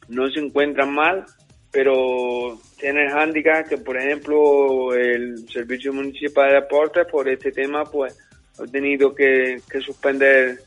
no 0.08 0.30
se 0.30 0.40
encuentran 0.40 0.94
mal, 0.94 1.26
pero 1.72 2.58
tienen 2.80 3.12
handicap 3.12 3.68
que, 3.68 3.78
por 3.78 3.98
ejemplo, 3.98 4.94
el 4.96 5.48
Servicio 5.50 5.94
Municipal 5.94 6.50
de 6.50 6.56
Deportes 6.56 7.06
por 7.12 7.30
este 7.30 7.52
tema, 7.52 7.84
pues 7.84 8.18
he 8.64 8.68
tenido 8.68 9.14
que, 9.14 9.62
suspender 9.84 10.60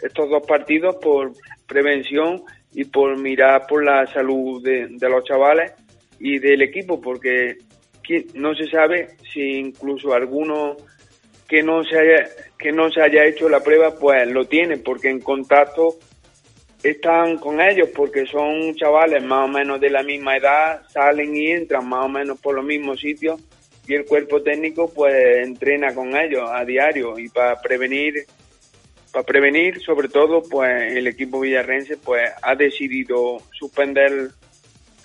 estos 0.00 0.30
dos 0.30 0.46
partidos 0.46 0.96
por 0.96 1.32
prevención 1.66 2.42
y 2.72 2.84
por 2.84 3.16
mirar 3.18 3.66
por 3.66 3.84
la 3.84 4.06
salud 4.06 4.62
de, 4.62 4.88
los 5.08 5.24
chavales 5.24 5.72
y 6.18 6.38
del 6.38 6.62
equipo, 6.62 7.00
porque 7.00 7.58
no 8.34 8.54
se 8.54 8.66
sabe 8.68 9.16
si 9.32 9.40
incluso 9.40 10.12
alguno 10.12 10.76
que 11.48 11.62
no 11.62 11.84
se 11.84 11.98
haya, 11.98 12.28
que 12.58 12.72
no 12.72 12.90
se 12.90 13.02
haya 13.02 13.24
hecho 13.24 13.48
la 13.48 13.60
prueba, 13.60 13.94
pues 13.94 14.28
lo 14.28 14.46
tiene, 14.46 14.78
porque 14.78 15.10
en 15.10 15.20
contacto 15.20 15.96
están 16.82 17.38
con 17.38 17.60
ellos, 17.60 17.90
porque 17.94 18.26
son 18.26 18.74
chavales 18.74 19.22
más 19.22 19.44
o 19.44 19.48
menos 19.48 19.80
de 19.80 19.90
la 19.90 20.02
misma 20.02 20.36
edad, 20.36 20.82
salen 20.88 21.36
y 21.36 21.48
entran 21.48 21.88
más 21.88 22.06
o 22.06 22.08
menos 22.08 22.40
por 22.40 22.54
los 22.54 22.64
mismos 22.64 23.00
sitios 23.00 23.40
y 23.90 23.94
el 23.94 24.04
cuerpo 24.04 24.40
técnico 24.40 24.88
pues 24.94 25.44
entrena 25.44 25.92
con 25.92 26.16
ellos 26.16 26.48
a 26.48 26.64
diario. 26.64 27.18
Y 27.18 27.28
para 27.28 27.60
prevenir 27.60 28.24
para 29.10 29.26
prevenir 29.26 29.80
sobre 29.80 30.08
todo 30.08 30.42
pues 30.48 30.92
el 30.92 31.08
equipo 31.08 31.40
villarrense 31.40 31.96
pues 31.96 32.30
ha 32.40 32.54
decidido 32.54 33.38
suspender 33.50 34.30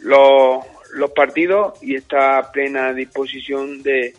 los, 0.02 0.64
los 0.94 1.12
partidos 1.14 1.82
y 1.82 1.96
está 1.96 2.38
a 2.38 2.52
plena 2.52 2.94
disposición 2.94 3.82
de, 3.82 4.14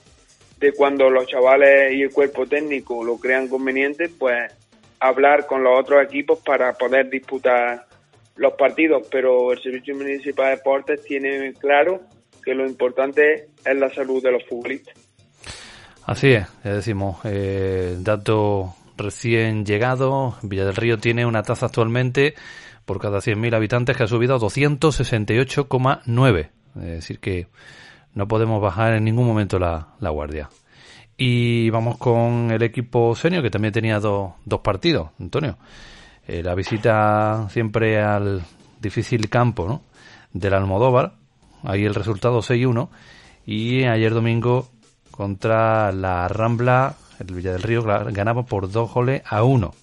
de 0.58 0.72
cuando 0.72 1.10
los 1.10 1.28
chavales 1.28 1.92
y 1.92 2.02
el 2.02 2.10
cuerpo 2.10 2.44
técnico 2.46 3.04
lo 3.04 3.18
crean 3.18 3.46
conveniente 3.46 4.08
pues 4.08 4.52
hablar 4.98 5.46
con 5.46 5.62
los 5.62 5.78
otros 5.78 6.02
equipos 6.02 6.40
para 6.40 6.72
poder 6.72 7.08
disputar 7.08 7.86
los 8.34 8.54
partidos. 8.54 9.06
Pero 9.12 9.52
el 9.52 9.62
Servicio 9.62 9.94
Municipal 9.94 10.46
de 10.46 10.56
Deportes 10.56 11.04
tiene 11.04 11.52
claro 11.52 12.00
que 12.46 12.54
lo 12.54 12.64
importante 12.64 13.48
es 13.64 13.76
la 13.76 13.90
salud 13.90 14.22
de 14.22 14.30
los 14.30 14.44
futbolistas. 14.44 14.94
Así 16.04 16.28
es, 16.28 16.46
ya 16.62 16.74
decimos, 16.74 17.16
eh, 17.24 17.96
dato 17.98 18.76
recién 18.96 19.66
llegado, 19.66 20.36
Villa 20.42 20.64
del 20.64 20.76
Río 20.76 20.98
tiene 20.98 21.26
una 21.26 21.42
tasa 21.42 21.66
actualmente 21.66 22.36
por 22.84 23.00
cada 23.00 23.18
100.000 23.18 23.56
habitantes 23.56 23.96
que 23.96 24.04
ha 24.04 24.06
subido 24.06 24.36
a 24.36 24.38
268,9. 24.38 26.50
Es 26.76 26.82
decir, 26.82 27.18
que 27.18 27.48
no 28.14 28.28
podemos 28.28 28.62
bajar 28.62 28.94
en 28.94 29.02
ningún 29.02 29.26
momento 29.26 29.58
la, 29.58 29.88
guardia. 29.98 30.48
Y 31.16 31.68
vamos 31.70 31.98
con 31.98 32.52
el 32.52 32.62
equipo 32.62 33.16
senior, 33.16 33.42
que 33.42 33.50
también 33.50 33.74
tenía 33.74 33.98
dos 33.98 34.34
partidos, 34.62 35.10
Antonio. 35.18 35.58
Eh, 36.28 36.44
la 36.44 36.54
visita 36.54 37.48
siempre 37.50 38.00
al 38.00 38.44
difícil 38.80 39.28
campo 39.28 39.66
¿no? 39.66 39.82
del 40.32 40.54
Almodóvar, 40.54 41.14
Ahí 41.64 41.84
el 41.84 41.94
resultado 41.94 42.40
6-1. 42.40 42.88
Y 43.46 43.84
ayer 43.84 44.12
domingo 44.12 44.68
contra 45.10 45.92
la 45.92 46.28
Rambla, 46.28 46.96
el 47.20 47.34
Villa 47.34 47.52
del 47.52 47.62
Río, 47.62 47.82
ganaba 47.82 48.44
por 48.44 48.70
dos 48.70 48.92
goles 48.92 49.22
a 49.24 49.42
uno. 49.44 49.74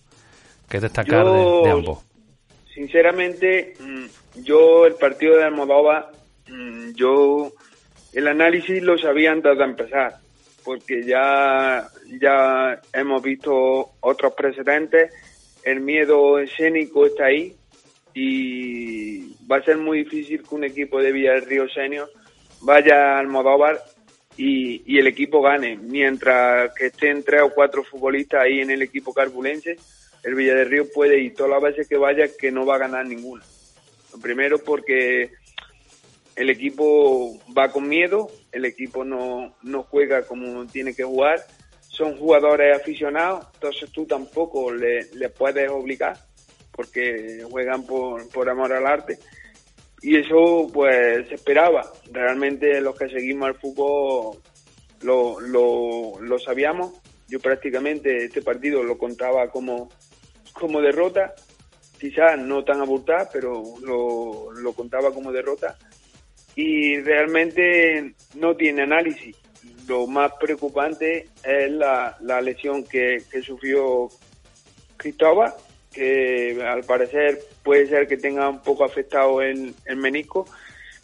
que 0.70 0.80
destacar 0.80 1.25
de, 1.25 1.70
ambos? 1.70 2.03
Sinceramente, 2.74 3.75
mm, 3.80 4.42
yo 4.44 4.88
el 4.88 4.96
partido 4.96 5.38
de 5.38 5.44
Almodóvar, 5.44 6.10
mm, 6.50 6.94
yo 6.96 7.51
el 8.13 8.27
análisis 8.27 8.82
lo 8.82 8.98
sabían 8.98 9.42
desde 9.42 9.63
empezar, 9.63 10.15
porque 10.63 11.03
ya, 11.03 11.88
ya 12.20 12.82
hemos 12.92 13.22
visto 13.22 13.92
otros 14.00 14.34
precedentes, 14.34 15.13
el 15.63 15.82
miedo 15.82 16.39
escénico 16.39 17.06
está 17.06 17.25
ahí 17.25 17.56
y 18.13 19.36
va 19.50 19.58
a 19.58 19.63
ser 19.63 19.77
muy 19.77 20.03
difícil 20.03 20.43
que 20.43 20.55
un 20.55 20.63
equipo 20.63 21.01
de 21.01 21.12
Villa 21.12 21.34
Senior 21.74 22.10
vaya 22.62 23.17
al 23.17 23.27
Modóvar 23.27 23.82
y, 24.38 24.98
el 24.98 25.08
equipo 25.08 25.41
gane, 25.41 25.77
mientras 25.77 26.74
que 26.74 26.88
estén 26.88 27.24
tres 27.24 27.41
o 27.43 27.53
cuatro 27.53 27.84
futbolistas 27.84 28.41
ahí 28.41 28.62
en 28.62 28.72
el 28.72 28.82
equipo 28.82 29.13
carbulense, 29.13 29.77
el 30.24 30.36
Villa 30.36 30.55
puede 30.93 31.20
ir 31.20 31.36
todas 31.36 31.51
las 31.51 31.62
veces 31.62 31.88
que 31.88 31.98
vaya 31.98 32.25
que 32.39 32.51
no 32.51 32.65
va 32.65 32.75
a 32.75 32.79
ganar 32.79 33.05
ninguna. 33.05 33.43
Primero 34.22 34.58
porque 34.60 35.32
el 36.36 36.50
equipo 36.50 37.39
va 37.55 37.72
con 37.72 37.88
miedo, 37.88 38.29
el 38.51 38.65
equipo 38.65 39.03
no, 39.03 39.55
no 39.62 39.84
juega 39.84 40.25
como 40.25 40.65
tiene 40.67 40.96
que 40.96 41.03
jugar, 41.03 41.39
son 41.82 42.17
jugadores 42.17 42.75
aficionados, 42.75 43.46
entonces 43.53 43.91
tú 43.91 44.05
tampoco 44.05 44.72
le, 44.72 45.12
le 45.13 45.29
puedes 45.29 45.70
obligar 45.70 46.17
porque 46.75 47.46
juegan 47.50 47.86
por, 47.86 48.27
por 48.30 48.50
amor 48.50 48.74
al 48.74 48.86
arte. 48.86 49.20
Y 50.01 50.18
eso 50.18 50.68
pues 50.74 51.27
se 51.30 51.36
esperaba. 51.36 51.84
Realmente 52.12 52.82
los 52.82 52.98
que 52.98 53.08
seguimos 53.08 53.48
al 53.48 53.56
fútbol 53.56 54.38
lo, 55.01 55.39
lo, 55.39 56.20
lo 56.20 56.39
sabíamos. 56.39 56.94
Yo 57.30 57.39
prácticamente 57.39 58.25
este 58.25 58.42
partido 58.42 58.84
lo 58.84 58.98
contaba 58.98 59.48
como, 59.50 59.89
como 60.51 60.82
derrota, 60.82 61.34
quizás 61.98 62.38
no 62.38 62.63
tan 62.63 62.82
abultada, 62.82 63.30
pero 63.32 63.63
lo, 63.82 64.51
lo 64.51 64.74
contaba 64.74 65.12
como 65.13 65.32
derrota 65.32 65.77
y 66.56 67.00
realmente 67.00 68.13
no 68.36 68.56
tiene 68.56 68.84
análisis. 68.84 69.36
Lo 69.88 70.08
más 70.08 70.32
preocupante 70.39 71.30
es 71.44 71.72
la, 71.72 72.18
la 72.22 72.42
lesión 72.42 72.84
que, 72.84 73.18
que 73.32 73.42
sufrió 73.42 74.10
Cristóbal, 74.98 75.53
que 75.93 76.62
al 76.62 76.83
parecer 76.83 77.39
puede 77.63 77.88
ser 77.88 78.07
que 78.07 78.17
tenga 78.17 78.50
un 78.50 78.62
poco 78.62 78.83
afectado 78.83 79.41
el, 79.41 79.73
el 79.85 79.97
menisco, 79.97 80.45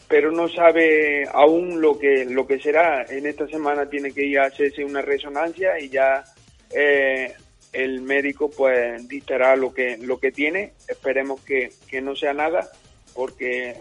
pero 0.08 0.32
no 0.32 0.48
sabe 0.48 1.26
aún 1.32 1.80
lo 1.80 1.98
que, 1.98 2.24
lo 2.24 2.46
que 2.46 2.60
será. 2.60 3.04
En 3.08 3.26
esta 3.26 3.46
semana 3.46 3.88
tiene 3.88 4.12
que 4.12 4.26
ir 4.26 4.40
a 4.40 4.46
hacerse 4.46 4.84
una 4.84 5.02
resonancia 5.02 5.78
y 5.78 5.88
ya 5.88 6.24
eh, 6.70 7.32
el 7.72 8.02
médico 8.02 8.50
pues 8.50 9.06
dictará 9.08 9.56
lo 9.56 9.72
que, 9.72 9.96
lo 9.98 10.18
que 10.18 10.32
tiene. 10.32 10.72
Esperemos 10.88 11.40
que, 11.42 11.70
que 11.88 12.00
no 12.00 12.16
sea 12.16 12.34
nada, 12.34 12.68
porque 13.14 13.76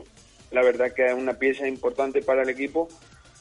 la 0.51 0.61
verdad 0.63 0.93
que 0.93 1.07
es 1.07 1.13
una 1.13 1.33
pieza 1.33 1.67
importante 1.67 2.21
para 2.21 2.43
el 2.43 2.49
equipo, 2.49 2.87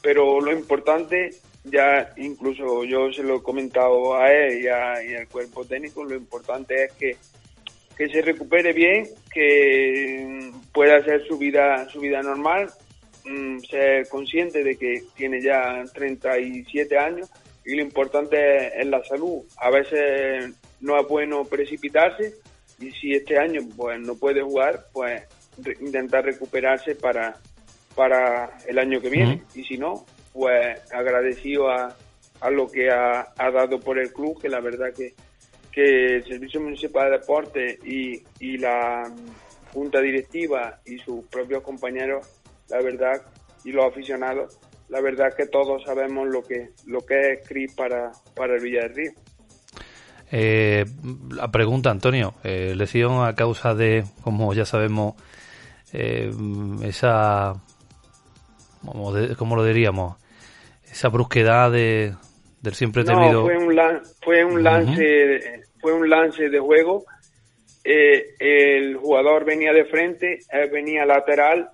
pero 0.01 0.39
lo 0.41 0.51
importante, 0.51 1.31
ya 1.63 2.13
incluso 2.17 2.83
yo 2.85 3.11
se 3.11 3.23
lo 3.23 3.37
he 3.37 3.43
comentado 3.43 4.15
a 4.15 4.31
él 4.31 4.63
y, 4.63 4.67
al 4.67 5.27
cuerpo 5.27 5.65
técnico, 5.65 6.03
lo 6.03 6.15
importante 6.15 6.85
es 6.85 6.91
que, 6.93 7.17
que 7.99 8.07
se 8.07 8.21
recupere 8.21 8.71
bien, 8.71 9.09
que 9.29 10.51
pueda 10.73 10.95
hacer 10.95 11.27
su 11.27 11.37
vida, 11.37 11.85
su 11.89 11.99
vida 11.99 12.21
normal, 12.21 12.71
mm, 13.25 13.59
ser 13.59 14.07
consciente 14.07 14.63
de 14.63 14.77
que 14.77 15.03
tiene 15.17 15.41
ya 15.41 15.83
37 15.93 16.97
años 16.97 17.29
y 17.65 17.75
lo 17.75 17.81
importante 17.81 18.79
es, 18.79 18.87
la 18.87 19.03
salud. 19.03 19.43
A 19.57 19.69
veces 19.69 20.53
no 20.79 20.97
es 20.97 21.05
bueno 21.09 21.43
precipitarse 21.43 22.35
y 22.79 22.89
si 22.91 23.11
este 23.15 23.37
año 23.37 23.59
pues 23.75 23.99
no 23.99 24.15
puede 24.15 24.41
jugar, 24.43 24.85
pues 24.93 25.23
intentar 25.81 26.23
recuperarse 26.23 26.95
para, 26.95 27.35
para 27.95 28.59
el 28.65 28.79
año 28.79 29.01
que 29.01 29.09
viene. 29.09 29.43
Y 29.53 29.65
si 29.65 29.77
no, 29.77 30.05
pues 30.31 30.79
agradecido 30.93 31.69
a, 31.69 31.97
a 32.39 32.49
lo 32.49 32.71
que 32.71 32.89
ha, 32.89 33.33
ha, 33.37 33.51
dado 33.51 33.77
por 33.77 33.99
el 33.99 34.13
club, 34.13 34.41
que 34.41 34.47
la 34.47 34.61
verdad 34.61 34.93
que, 34.95 35.15
que 35.79 36.15
el 36.17 36.25
Servicio 36.25 36.59
Municipal 36.59 37.09
de 37.09 37.17
Deporte 37.19 37.79
y, 37.85 38.21
y 38.39 38.57
la 38.57 39.09
Junta 39.73 40.01
Directiva 40.01 40.79
y 40.85 40.97
sus 40.97 41.25
propios 41.27 41.63
compañeros, 41.63 42.27
la 42.69 42.81
verdad, 42.81 43.21
y 43.63 43.71
los 43.71 43.85
aficionados, 43.85 44.59
la 44.89 44.99
verdad 44.99 45.33
que 45.35 45.45
todos 45.45 45.83
sabemos 45.83 46.27
lo 46.27 46.43
que, 46.43 46.71
lo 46.85 46.99
que 47.05 47.33
es 47.33 47.47
CRIS 47.47 47.73
para, 47.75 48.11
para 48.35 48.55
el 48.55 48.61
Villa 48.61 48.81
del 48.81 48.95
Río. 48.95 49.11
Eh, 50.31 50.85
la 51.31 51.49
pregunta, 51.49 51.91
Antonio, 51.91 52.33
eh, 52.43 52.73
lesión 52.75 53.25
a 53.25 53.33
causa 53.33 53.73
de, 53.73 54.03
como 54.21 54.53
ya 54.53 54.65
sabemos, 54.65 55.15
eh, 55.93 56.31
esa, 56.83 57.55
¿cómo 58.83 59.55
lo 59.55 59.63
diríamos? 59.63 60.17
Esa 60.91 61.07
brusquedad 61.07 61.71
de, 61.71 62.15
del 62.61 62.73
siempre 62.73 63.03
temido. 63.03 63.41
No, 63.41 63.45
fue 63.45 63.57
un, 63.57 64.01
fue 64.21 64.43
un 64.43 64.63
lance, 64.63 65.58
fue 65.79 65.93
un 65.93 66.09
lance 66.09 66.49
de 66.49 66.59
juego. 66.59 67.05
Eh, 67.83 68.35
el 68.39 68.97
jugador 68.97 69.45
venía 69.45 69.73
de 69.73 69.85
frente, 69.85 70.39
él 70.51 70.69
venía 70.69 71.05
lateral 71.05 71.69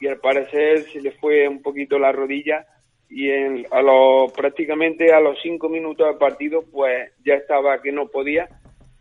y 0.00 0.08
al 0.08 0.18
parecer 0.18 0.82
se 0.90 1.00
le 1.00 1.12
fue 1.12 1.46
un 1.46 1.62
poquito 1.62 1.98
la 1.98 2.12
rodilla 2.12 2.66
y 3.08 3.30
en, 3.30 3.66
a 3.70 3.82
lo, 3.82 4.32
prácticamente 4.34 5.12
a 5.12 5.20
los 5.20 5.38
cinco 5.42 5.68
minutos 5.68 6.06
del 6.06 6.16
partido 6.16 6.64
pues 6.70 7.12
ya 7.24 7.34
estaba 7.34 7.82
que 7.82 7.92
no 7.92 8.08
podía 8.08 8.48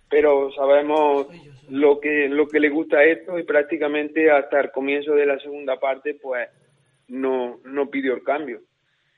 pero 0.09 0.51
sabemos 0.51 1.27
lo 1.69 1.99
que 1.99 2.27
lo 2.27 2.47
que 2.47 2.59
le 2.59 2.69
gusta 2.69 3.03
esto 3.03 3.39
y 3.39 3.43
prácticamente 3.43 4.29
hasta 4.29 4.59
el 4.59 4.71
comienzo 4.71 5.13
de 5.13 5.25
la 5.25 5.39
segunda 5.39 5.79
parte 5.79 6.15
pues 6.21 6.49
no 7.07 7.61
no 7.63 7.89
pidió 7.89 8.13
el 8.13 8.23
cambio 8.23 8.59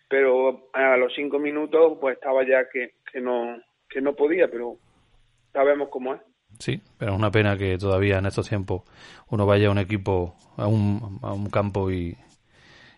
pero 0.07 0.69
a 0.71 0.95
los 0.95 1.13
cinco 1.15 1.39
minutos 1.39 1.97
pues 1.99 2.15
estaba 2.15 2.47
ya 2.47 2.69
que, 2.69 2.91
que 3.11 3.19
no 3.19 3.57
que 3.89 3.99
no 3.99 4.13
podía 4.15 4.47
pero 4.47 4.77
sabemos 5.53 5.87
cómo 5.89 6.15
es 6.15 6.21
sí 6.59 6.81
pero 6.97 7.13
es 7.13 7.17
una 7.17 7.31
pena 7.31 7.57
que 7.57 7.77
todavía 7.77 8.17
en 8.17 8.25
estos 8.25 8.49
tiempos 8.49 8.81
uno 9.29 9.45
vaya 9.45 9.69
a 9.69 9.71
un 9.71 9.79
equipo 9.79 10.35
a 10.57 10.67
un, 10.67 11.19
a 11.21 11.33
un 11.33 11.49
campo 11.49 11.91
y, 11.91 12.17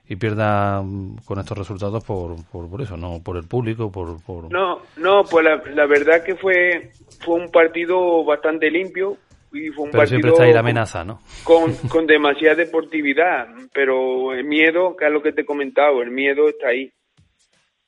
y 0.08 0.16
pierda 0.16 0.82
mm, 0.82 1.18
con 1.26 1.40
estos 1.40 1.58
resultados 1.58 2.04
por, 2.04 2.36
por, 2.52 2.82
eso, 2.82 2.98
no 2.98 3.22
por 3.24 3.38
el 3.38 3.48
público, 3.48 3.92
por... 3.92 4.22
por... 4.24 4.52
No, 4.52 4.82
no, 4.98 5.24
pues 5.24 5.46
la, 5.46 5.62
la, 5.74 5.86
verdad 5.86 6.24
que 6.24 6.36
fue, 6.36 6.92
fue 7.24 7.36
un 7.36 7.50
partido 7.50 8.24
bastante 8.24 8.70
limpio 8.70 9.18
y 9.52 9.70
fue 9.70 9.86
un 9.86 9.92
pero 9.92 10.02
partido... 10.02 10.08
siempre 10.08 10.32
está 10.32 10.44
ahí 10.44 10.54
la 10.54 10.60
amenaza, 10.60 11.04
¿no? 11.04 11.20
Con, 11.44 11.74
con 11.90 12.06
demasiada 12.06 12.56
deportividad, 12.56 13.48
pero 13.74 14.34
el 14.34 14.44
miedo, 14.46 14.96
que 14.96 15.06
es 15.06 15.12
lo 15.12 15.22
que 15.22 15.32
te 15.32 15.42
he 15.42 15.46
comentado, 15.46 16.02
el 16.02 16.12
miedo 16.12 16.48
está 16.50 16.68
ahí. 16.70 16.92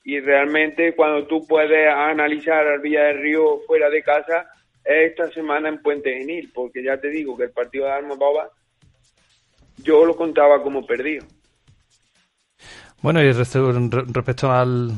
Y 0.07 0.21
realmente 0.21 0.95
cuando 0.95 1.27
tú 1.27 1.45
puedes 1.45 1.93
analizar 1.93 2.65
al 2.65 2.79
Villa 2.79 3.03
del 3.03 3.19
Río 3.19 3.59
fuera 3.67 3.89
de 3.89 4.01
casa, 4.01 4.47
es 4.85 5.09
esta 5.09 5.29
semana 5.33 5.67
en 5.67 5.81
Puente 5.81 6.17
Genil, 6.17 6.49
porque 6.53 6.81
ya 6.81 6.97
te 6.97 7.09
digo 7.09 7.35
que 7.35 7.43
el 7.43 7.51
partido 7.51 7.87
de 7.87 7.91
Almodóvar 7.91 8.49
yo 9.83 10.05
lo 10.05 10.15
contaba 10.15 10.63
como 10.63 10.85
perdido. 10.85 11.25
Bueno, 13.01 13.21
y 13.21 13.29
respecto 13.33 14.49
al 14.49 14.91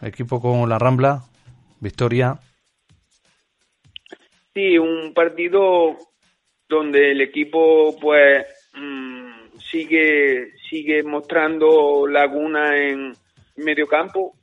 equipo 0.00 0.40
con 0.40 0.68
la 0.68 0.78
Rambla, 0.78 1.24
victoria. 1.80 2.38
Sí, 4.54 4.78
un 4.78 5.12
partido 5.12 5.96
donde 6.68 7.10
el 7.10 7.20
equipo 7.20 7.98
pues 8.00 8.46
mmm, 8.74 9.58
sigue 9.58 10.52
sigue 10.70 11.02
mostrando 11.02 12.06
laguna 12.06 12.78
en 12.78 13.12
medio 13.56 13.88
campo, 13.88 14.36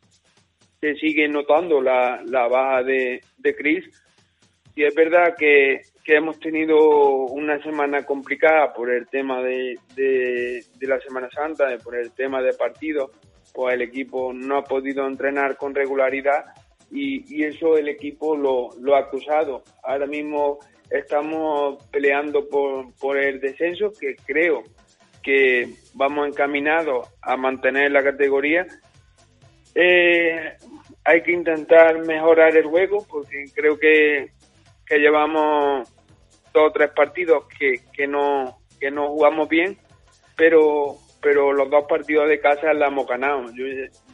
se 0.80 0.96
sigue 0.96 1.28
notando 1.28 1.82
la, 1.82 2.22
la 2.26 2.48
baja 2.48 2.84
de, 2.84 3.22
de 3.38 3.56
Chris 3.56 3.86
y 4.76 4.84
es 4.84 4.96
verdad 4.96 5.36
que 5.38 5.82
que 6.10 6.16
hemos 6.16 6.40
tenido 6.40 6.76
una 7.28 7.62
semana 7.62 8.04
complicada 8.04 8.74
por 8.74 8.90
el 8.90 9.08
tema 9.10 9.44
de, 9.44 9.78
de, 9.96 10.64
la 10.88 11.00
Semana 11.02 11.30
Santa, 11.30 11.66
por 11.84 11.96
el 11.96 12.14
tema 12.14 12.42
de 12.42 12.54
partidos, 12.54 13.12
pues 13.54 13.76
el 13.76 13.84
equipo 13.84 14.34
no 14.34 14.58
ha 14.58 14.64
podido 14.64 15.06
entrenar 15.06 15.56
con 15.56 15.76
regularidad 15.76 16.46
y, 16.90 17.24
y 17.32 17.44
eso 17.44 17.78
el 17.78 17.90
equipo 17.90 18.36
lo, 18.36 18.70
lo, 18.82 18.96
ha 18.96 19.02
acusado. 19.02 19.64
Ahora 19.84 20.08
mismo 20.08 20.58
estamos 20.90 21.84
peleando 21.92 22.50
por, 22.50 22.92
por 22.96 23.20
el 23.20 23.40
descenso, 23.40 23.92
que 23.92 24.16
creo 24.26 24.64
que 25.22 25.68
vamos 25.94 26.28
encaminados 26.28 27.08
a 27.22 27.38
mantener 27.38 27.92
la 27.92 28.04
categoría. 28.04 28.66
Eh, 29.76 30.54
hay 31.04 31.22
que 31.24 31.32
intentar 31.32 32.06
mejorar 32.06 32.56
el 32.56 32.66
juego 32.66 33.06
porque 33.10 33.46
creo 33.54 33.78
que, 33.80 34.32
que 34.86 34.98
llevamos 34.98 35.90
dos 36.54 36.70
o 36.70 36.72
tres 36.72 36.92
partidos 36.92 37.46
que, 37.58 37.82
que 37.94 38.08
no 38.08 38.60
que 38.80 38.90
no 38.90 39.10
jugamos 39.10 39.50
bien, 39.50 39.78
pero 40.36 40.98
pero 41.22 41.52
los 41.52 41.70
dos 41.70 41.86
partidos 41.88 42.30
de 42.30 42.40
casa 42.40 42.74
la 42.74 42.88
hemos 42.88 43.06
ganado. 43.06 43.46
Yo 43.54 43.66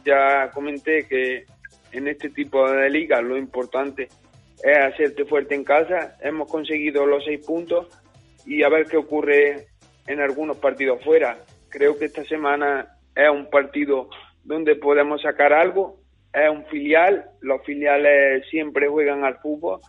ya 0.04 0.50
comenté 0.50 1.06
que 1.06 1.44
en 1.92 2.08
este 2.08 2.30
tipo 2.30 2.68
de 2.68 2.90
ligas 2.90 3.22
lo 3.22 3.36
importante 3.36 4.08
es 4.62 4.78
hacerte 4.78 5.24
fuerte 5.24 5.54
en 5.54 5.64
casa. 5.64 6.16
Hemos 6.20 6.50
conseguido 6.50 7.06
los 7.06 7.24
seis 7.24 7.46
puntos 7.46 7.86
y 8.44 8.62
a 8.62 8.68
ver 8.68 8.86
qué 8.86 8.96
ocurre 8.96 9.68
en 10.06 10.20
algunos 10.20 10.56
partidos 10.56 11.02
fuera. 11.04 11.38
Creo 11.68 11.96
que 11.96 12.06
esta 12.06 12.24
semana 12.24 12.98
es 13.14 13.30
un 13.30 13.48
partido 13.50 14.08
donde 14.46 14.76
podemos 14.76 15.22
sacar 15.22 15.52
algo. 15.52 15.98
Es 16.32 16.48
un 16.50 16.64
filial, 16.66 17.26
los 17.40 17.64
filiales 17.64 18.46
siempre 18.48 18.88
juegan 18.88 19.24
al 19.24 19.38
fútbol 19.38 19.80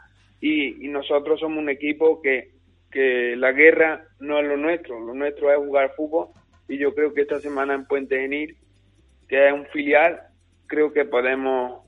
y, 0.42 0.88
nosotros 0.90 1.40
somos 1.40 1.60
un 1.60 1.70
equipo 1.70 2.22
que, 2.22 2.52
que 2.92 3.36
la 3.36 3.52
guerra 3.52 4.06
no 4.20 4.40
es 4.40 4.48
lo 4.48 4.58
nuestro, 4.58 5.00
lo 5.00 5.14
nuestro 5.14 5.52
es 5.52 5.58
jugar 5.58 5.94
fútbol 5.96 6.30
y 6.68 6.78
yo 6.78 6.94
creo 6.94 7.14
que 7.14 7.22
esta 7.22 7.40
semana 7.40 7.76
en 7.76 7.86
Puente 7.86 8.20
Genil, 8.20 8.58
que 9.28 9.48
es 9.48 9.54
un 9.54 9.66
filial, 9.68 10.22
creo 10.68 10.92
que 10.92 11.06
podemos 11.06 11.84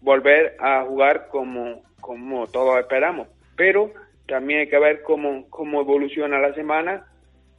volver 0.00 0.56
a 0.58 0.84
jugar 0.84 1.28
como, 1.28 1.82
como 2.00 2.46
todos 2.48 2.78
esperamos. 2.80 3.28
Pero 3.56 3.92
también 4.26 4.60
hay 4.60 4.68
que 4.68 4.78
ver 4.78 5.02
cómo, 5.02 5.48
cómo 5.50 5.82
evoluciona 5.82 6.38
la 6.38 6.54
semana, 6.54 7.06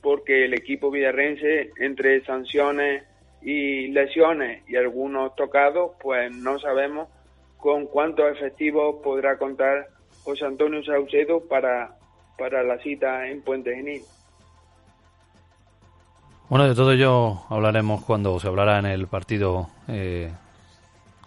porque 0.02 0.46
el 0.46 0.54
equipo 0.54 0.92
villarrense, 0.92 1.72
entre 1.78 2.24
sanciones 2.26 3.04
y 3.42 3.88
lesiones 3.88 4.64
y 4.70 4.76
algunos 4.76 5.36
tocados, 5.36 5.92
pues 6.02 6.32
no 6.36 6.60
sabemos 6.60 7.10
con 7.58 7.86
cuántos 7.88 8.32
efectivos 8.32 8.98
podrá 9.04 9.38
contar 9.38 9.88
José 10.24 10.46
Antonio 10.46 10.84
Saucedo 10.84 11.42
para, 11.48 11.96
para 12.38 12.64
la 12.64 12.78
cita 12.80 13.28
en 13.28 13.42
Puente 13.42 13.76
Genil. 13.76 14.02
Bueno, 16.50 16.68
de 16.68 16.76
todo 16.76 16.92
ello 16.92 17.44
hablaremos 17.50 18.04
cuando 18.04 18.38
se 18.40 18.48
hablará 18.48 18.80
en 18.80 18.86
el 18.86 19.08
partido 19.08 19.70
eh, 19.88 20.30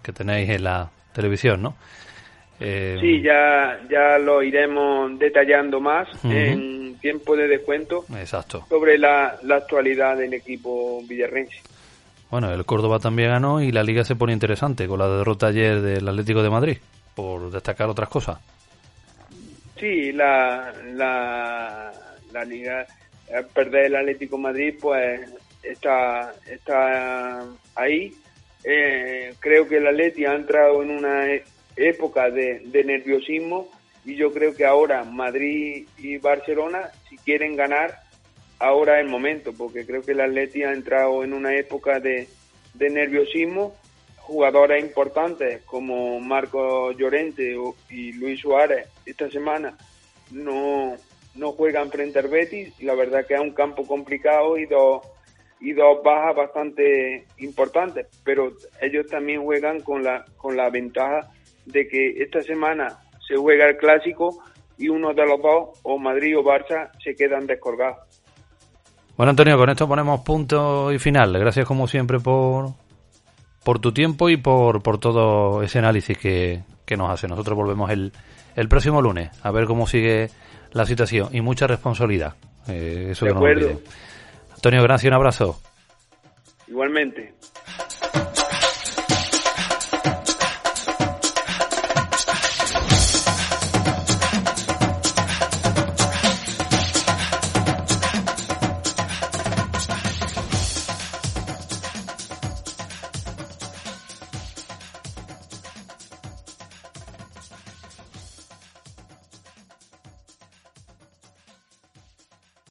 que 0.02 0.12
tenéis 0.12 0.50
en 0.50 0.64
la 0.64 0.90
televisión, 1.14 1.62
¿no? 1.62 1.74
Eh, 2.60 2.98
sí, 3.00 3.22
ya, 3.22 3.80
ya 3.90 4.18
lo 4.18 4.42
iremos 4.42 5.18
detallando 5.18 5.80
más 5.80 6.08
en 6.24 6.96
tiempo 7.00 7.36
de 7.36 7.48
descuento 7.48 8.04
Exacto. 8.16 8.64
sobre 8.68 8.96
la, 8.96 9.36
la 9.42 9.56
actualidad 9.56 10.16
del 10.16 10.34
equipo 10.34 11.02
villarrense. 11.08 11.62
Bueno, 12.34 12.52
el 12.52 12.64
Córdoba 12.64 12.98
también 12.98 13.28
ganó 13.30 13.62
y 13.62 13.70
la 13.70 13.84
liga 13.84 14.02
se 14.02 14.16
pone 14.16 14.32
interesante 14.32 14.88
con 14.88 14.98
la 14.98 15.06
derrota 15.06 15.46
ayer 15.46 15.80
del 15.80 16.08
Atlético 16.08 16.42
de 16.42 16.50
Madrid, 16.50 16.78
por 17.14 17.48
destacar 17.48 17.88
otras 17.88 18.08
cosas. 18.08 18.40
Sí, 19.78 20.10
la, 20.10 20.72
la, 20.94 21.92
la 22.32 22.44
liga, 22.44 22.84
perder 23.54 23.84
el 23.84 23.94
Atlético 23.94 24.36
de 24.36 24.42
Madrid, 24.42 24.74
pues 24.80 25.32
está, 25.62 26.34
está 26.50 27.44
ahí. 27.76 28.12
Eh, 28.64 29.32
creo 29.38 29.68
que 29.68 29.76
el 29.76 29.86
Atlético 29.86 30.28
ha 30.28 30.34
entrado 30.34 30.82
en 30.82 30.90
una 30.90 31.26
época 31.76 32.30
de, 32.30 32.62
nerviosismo 32.84 33.68
y 34.04 34.16
yo 34.16 34.32
creo 34.32 34.56
que 34.56 34.66
ahora 34.66 35.04
Madrid 35.04 35.86
y 35.98 36.18
Barcelona, 36.18 36.90
si 37.08 37.16
quieren 37.16 37.54
ganar, 37.54 38.00
ahora 38.58 38.98
es 38.98 39.04
el 39.04 39.10
momento, 39.10 39.52
porque 39.52 39.86
creo 39.86 40.02
que 40.02 40.12
el 40.12 40.20
Atleti 40.20 40.62
ha 40.62 40.72
entrado 40.72 41.24
en 41.24 41.32
una 41.32 41.54
época 41.56 42.00
de, 42.00 42.28
nerviosismo. 42.74 43.74
Jugadores 44.16 44.82
importantes 44.82 45.62
como 45.64 46.18
Marco 46.18 46.92
Llorente 46.92 47.56
y 47.90 48.12
Luis 48.12 48.40
Suárez 48.40 48.88
esta 49.04 49.30
semana 49.30 49.76
no, 50.30 50.96
no 51.34 51.52
juegan 51.52 51.90
frente 51.90 52.20
al 52.20 52.28
Betis. 52.28 52.72
La 52.80 52.94
verdad 52.94 53.26
que 53.26 53.34
es 53.34 53.40
un 53.40 53.52
campo 53.52 53.86
complicado 53.86 54.56
y 54.56 54.64
dos, 54.64 55.02
y 55.60 55.72
dos 55.72 56.02
bajas 56.02 56.36
bastante 56.36 57.26
importantes, 57.38 58.06
pero 58.24 58.52
ellos 58.80 59.06
también 59.08 59.42
juegan 59.42 59.80
con 59.80 60.02
la, 60.02 60.24
con 60.38 60.56
la 60.56 60.70
ventaja 60.70 61.30
de 61.66 61.86
que 61.86 62.22
esta 62.22 62.42
semana 62.42 62.98
se 63.26 63.36
juega 63.36 63.66
el 63.68 63.76
clásico 63.76 64.42
y 64.76 64.88
uno 64.88 65.14
de 65.14 65.26
los 65.26 65.40
dos, 65.40 65.80
o 65.82 65.98
Madrid 65.98 66.36
o 66.38 66.42
Barça, 66.42 66.90
se 67.02 67.14
quedan 67.14 67.46
descolgados. 67.46 68.13
Bueno, 69.16 69.30
Antonio, 69.30 69.56
con 69.56 69.70
esto 69.70 69.86
ponemos 69.86 70.20
punto 70.20 70.92
y 70.92 70.98
final. 70.98 71.38
Gracias, 71.38 71.66
como 71.66 71.86
siempre, 71.86 72.18
por, 72.18 72.72
por 73.62 73.78
tu 73.78 73.92
tiempo 73.92 74.28
y 74.28 74.36
por, 74.36 74.82
por 74.82 74.98
todo 74.98 75.62
ese 75.62 75.78
análisis 75.78 76.18
que, 76.18 76.62
que 76.84 76.96
nos 76.96 77.10
hace. 77.10 77.28
Nosotros 77.28 77.56
volvemos 77.56 77.90
el, 77.90 78.12
el 78.56 78.68
próximo 78.68 79.00
lunes 79.00 79.30
a 79.42 79.50
ver 79.50 79.66
cómo 79.66 79.86
sigue 79.86 80.30
la 80.72 80.84
situación 80.84 81.28
y 81.32 81.40
mucha 81.40 81.66
responsabilidad. 81.66 82.34
Eh, 82.66 83.08
eso 83.10 83.24
de 83.24 83.32
acuerdo. 83.32 83.80
Antonio, 84.54 84.82
gracias, 84.82 85.08
un 85.10 85.14
abrazo. 85.14 85.60
Igualmente. 86.66 87.34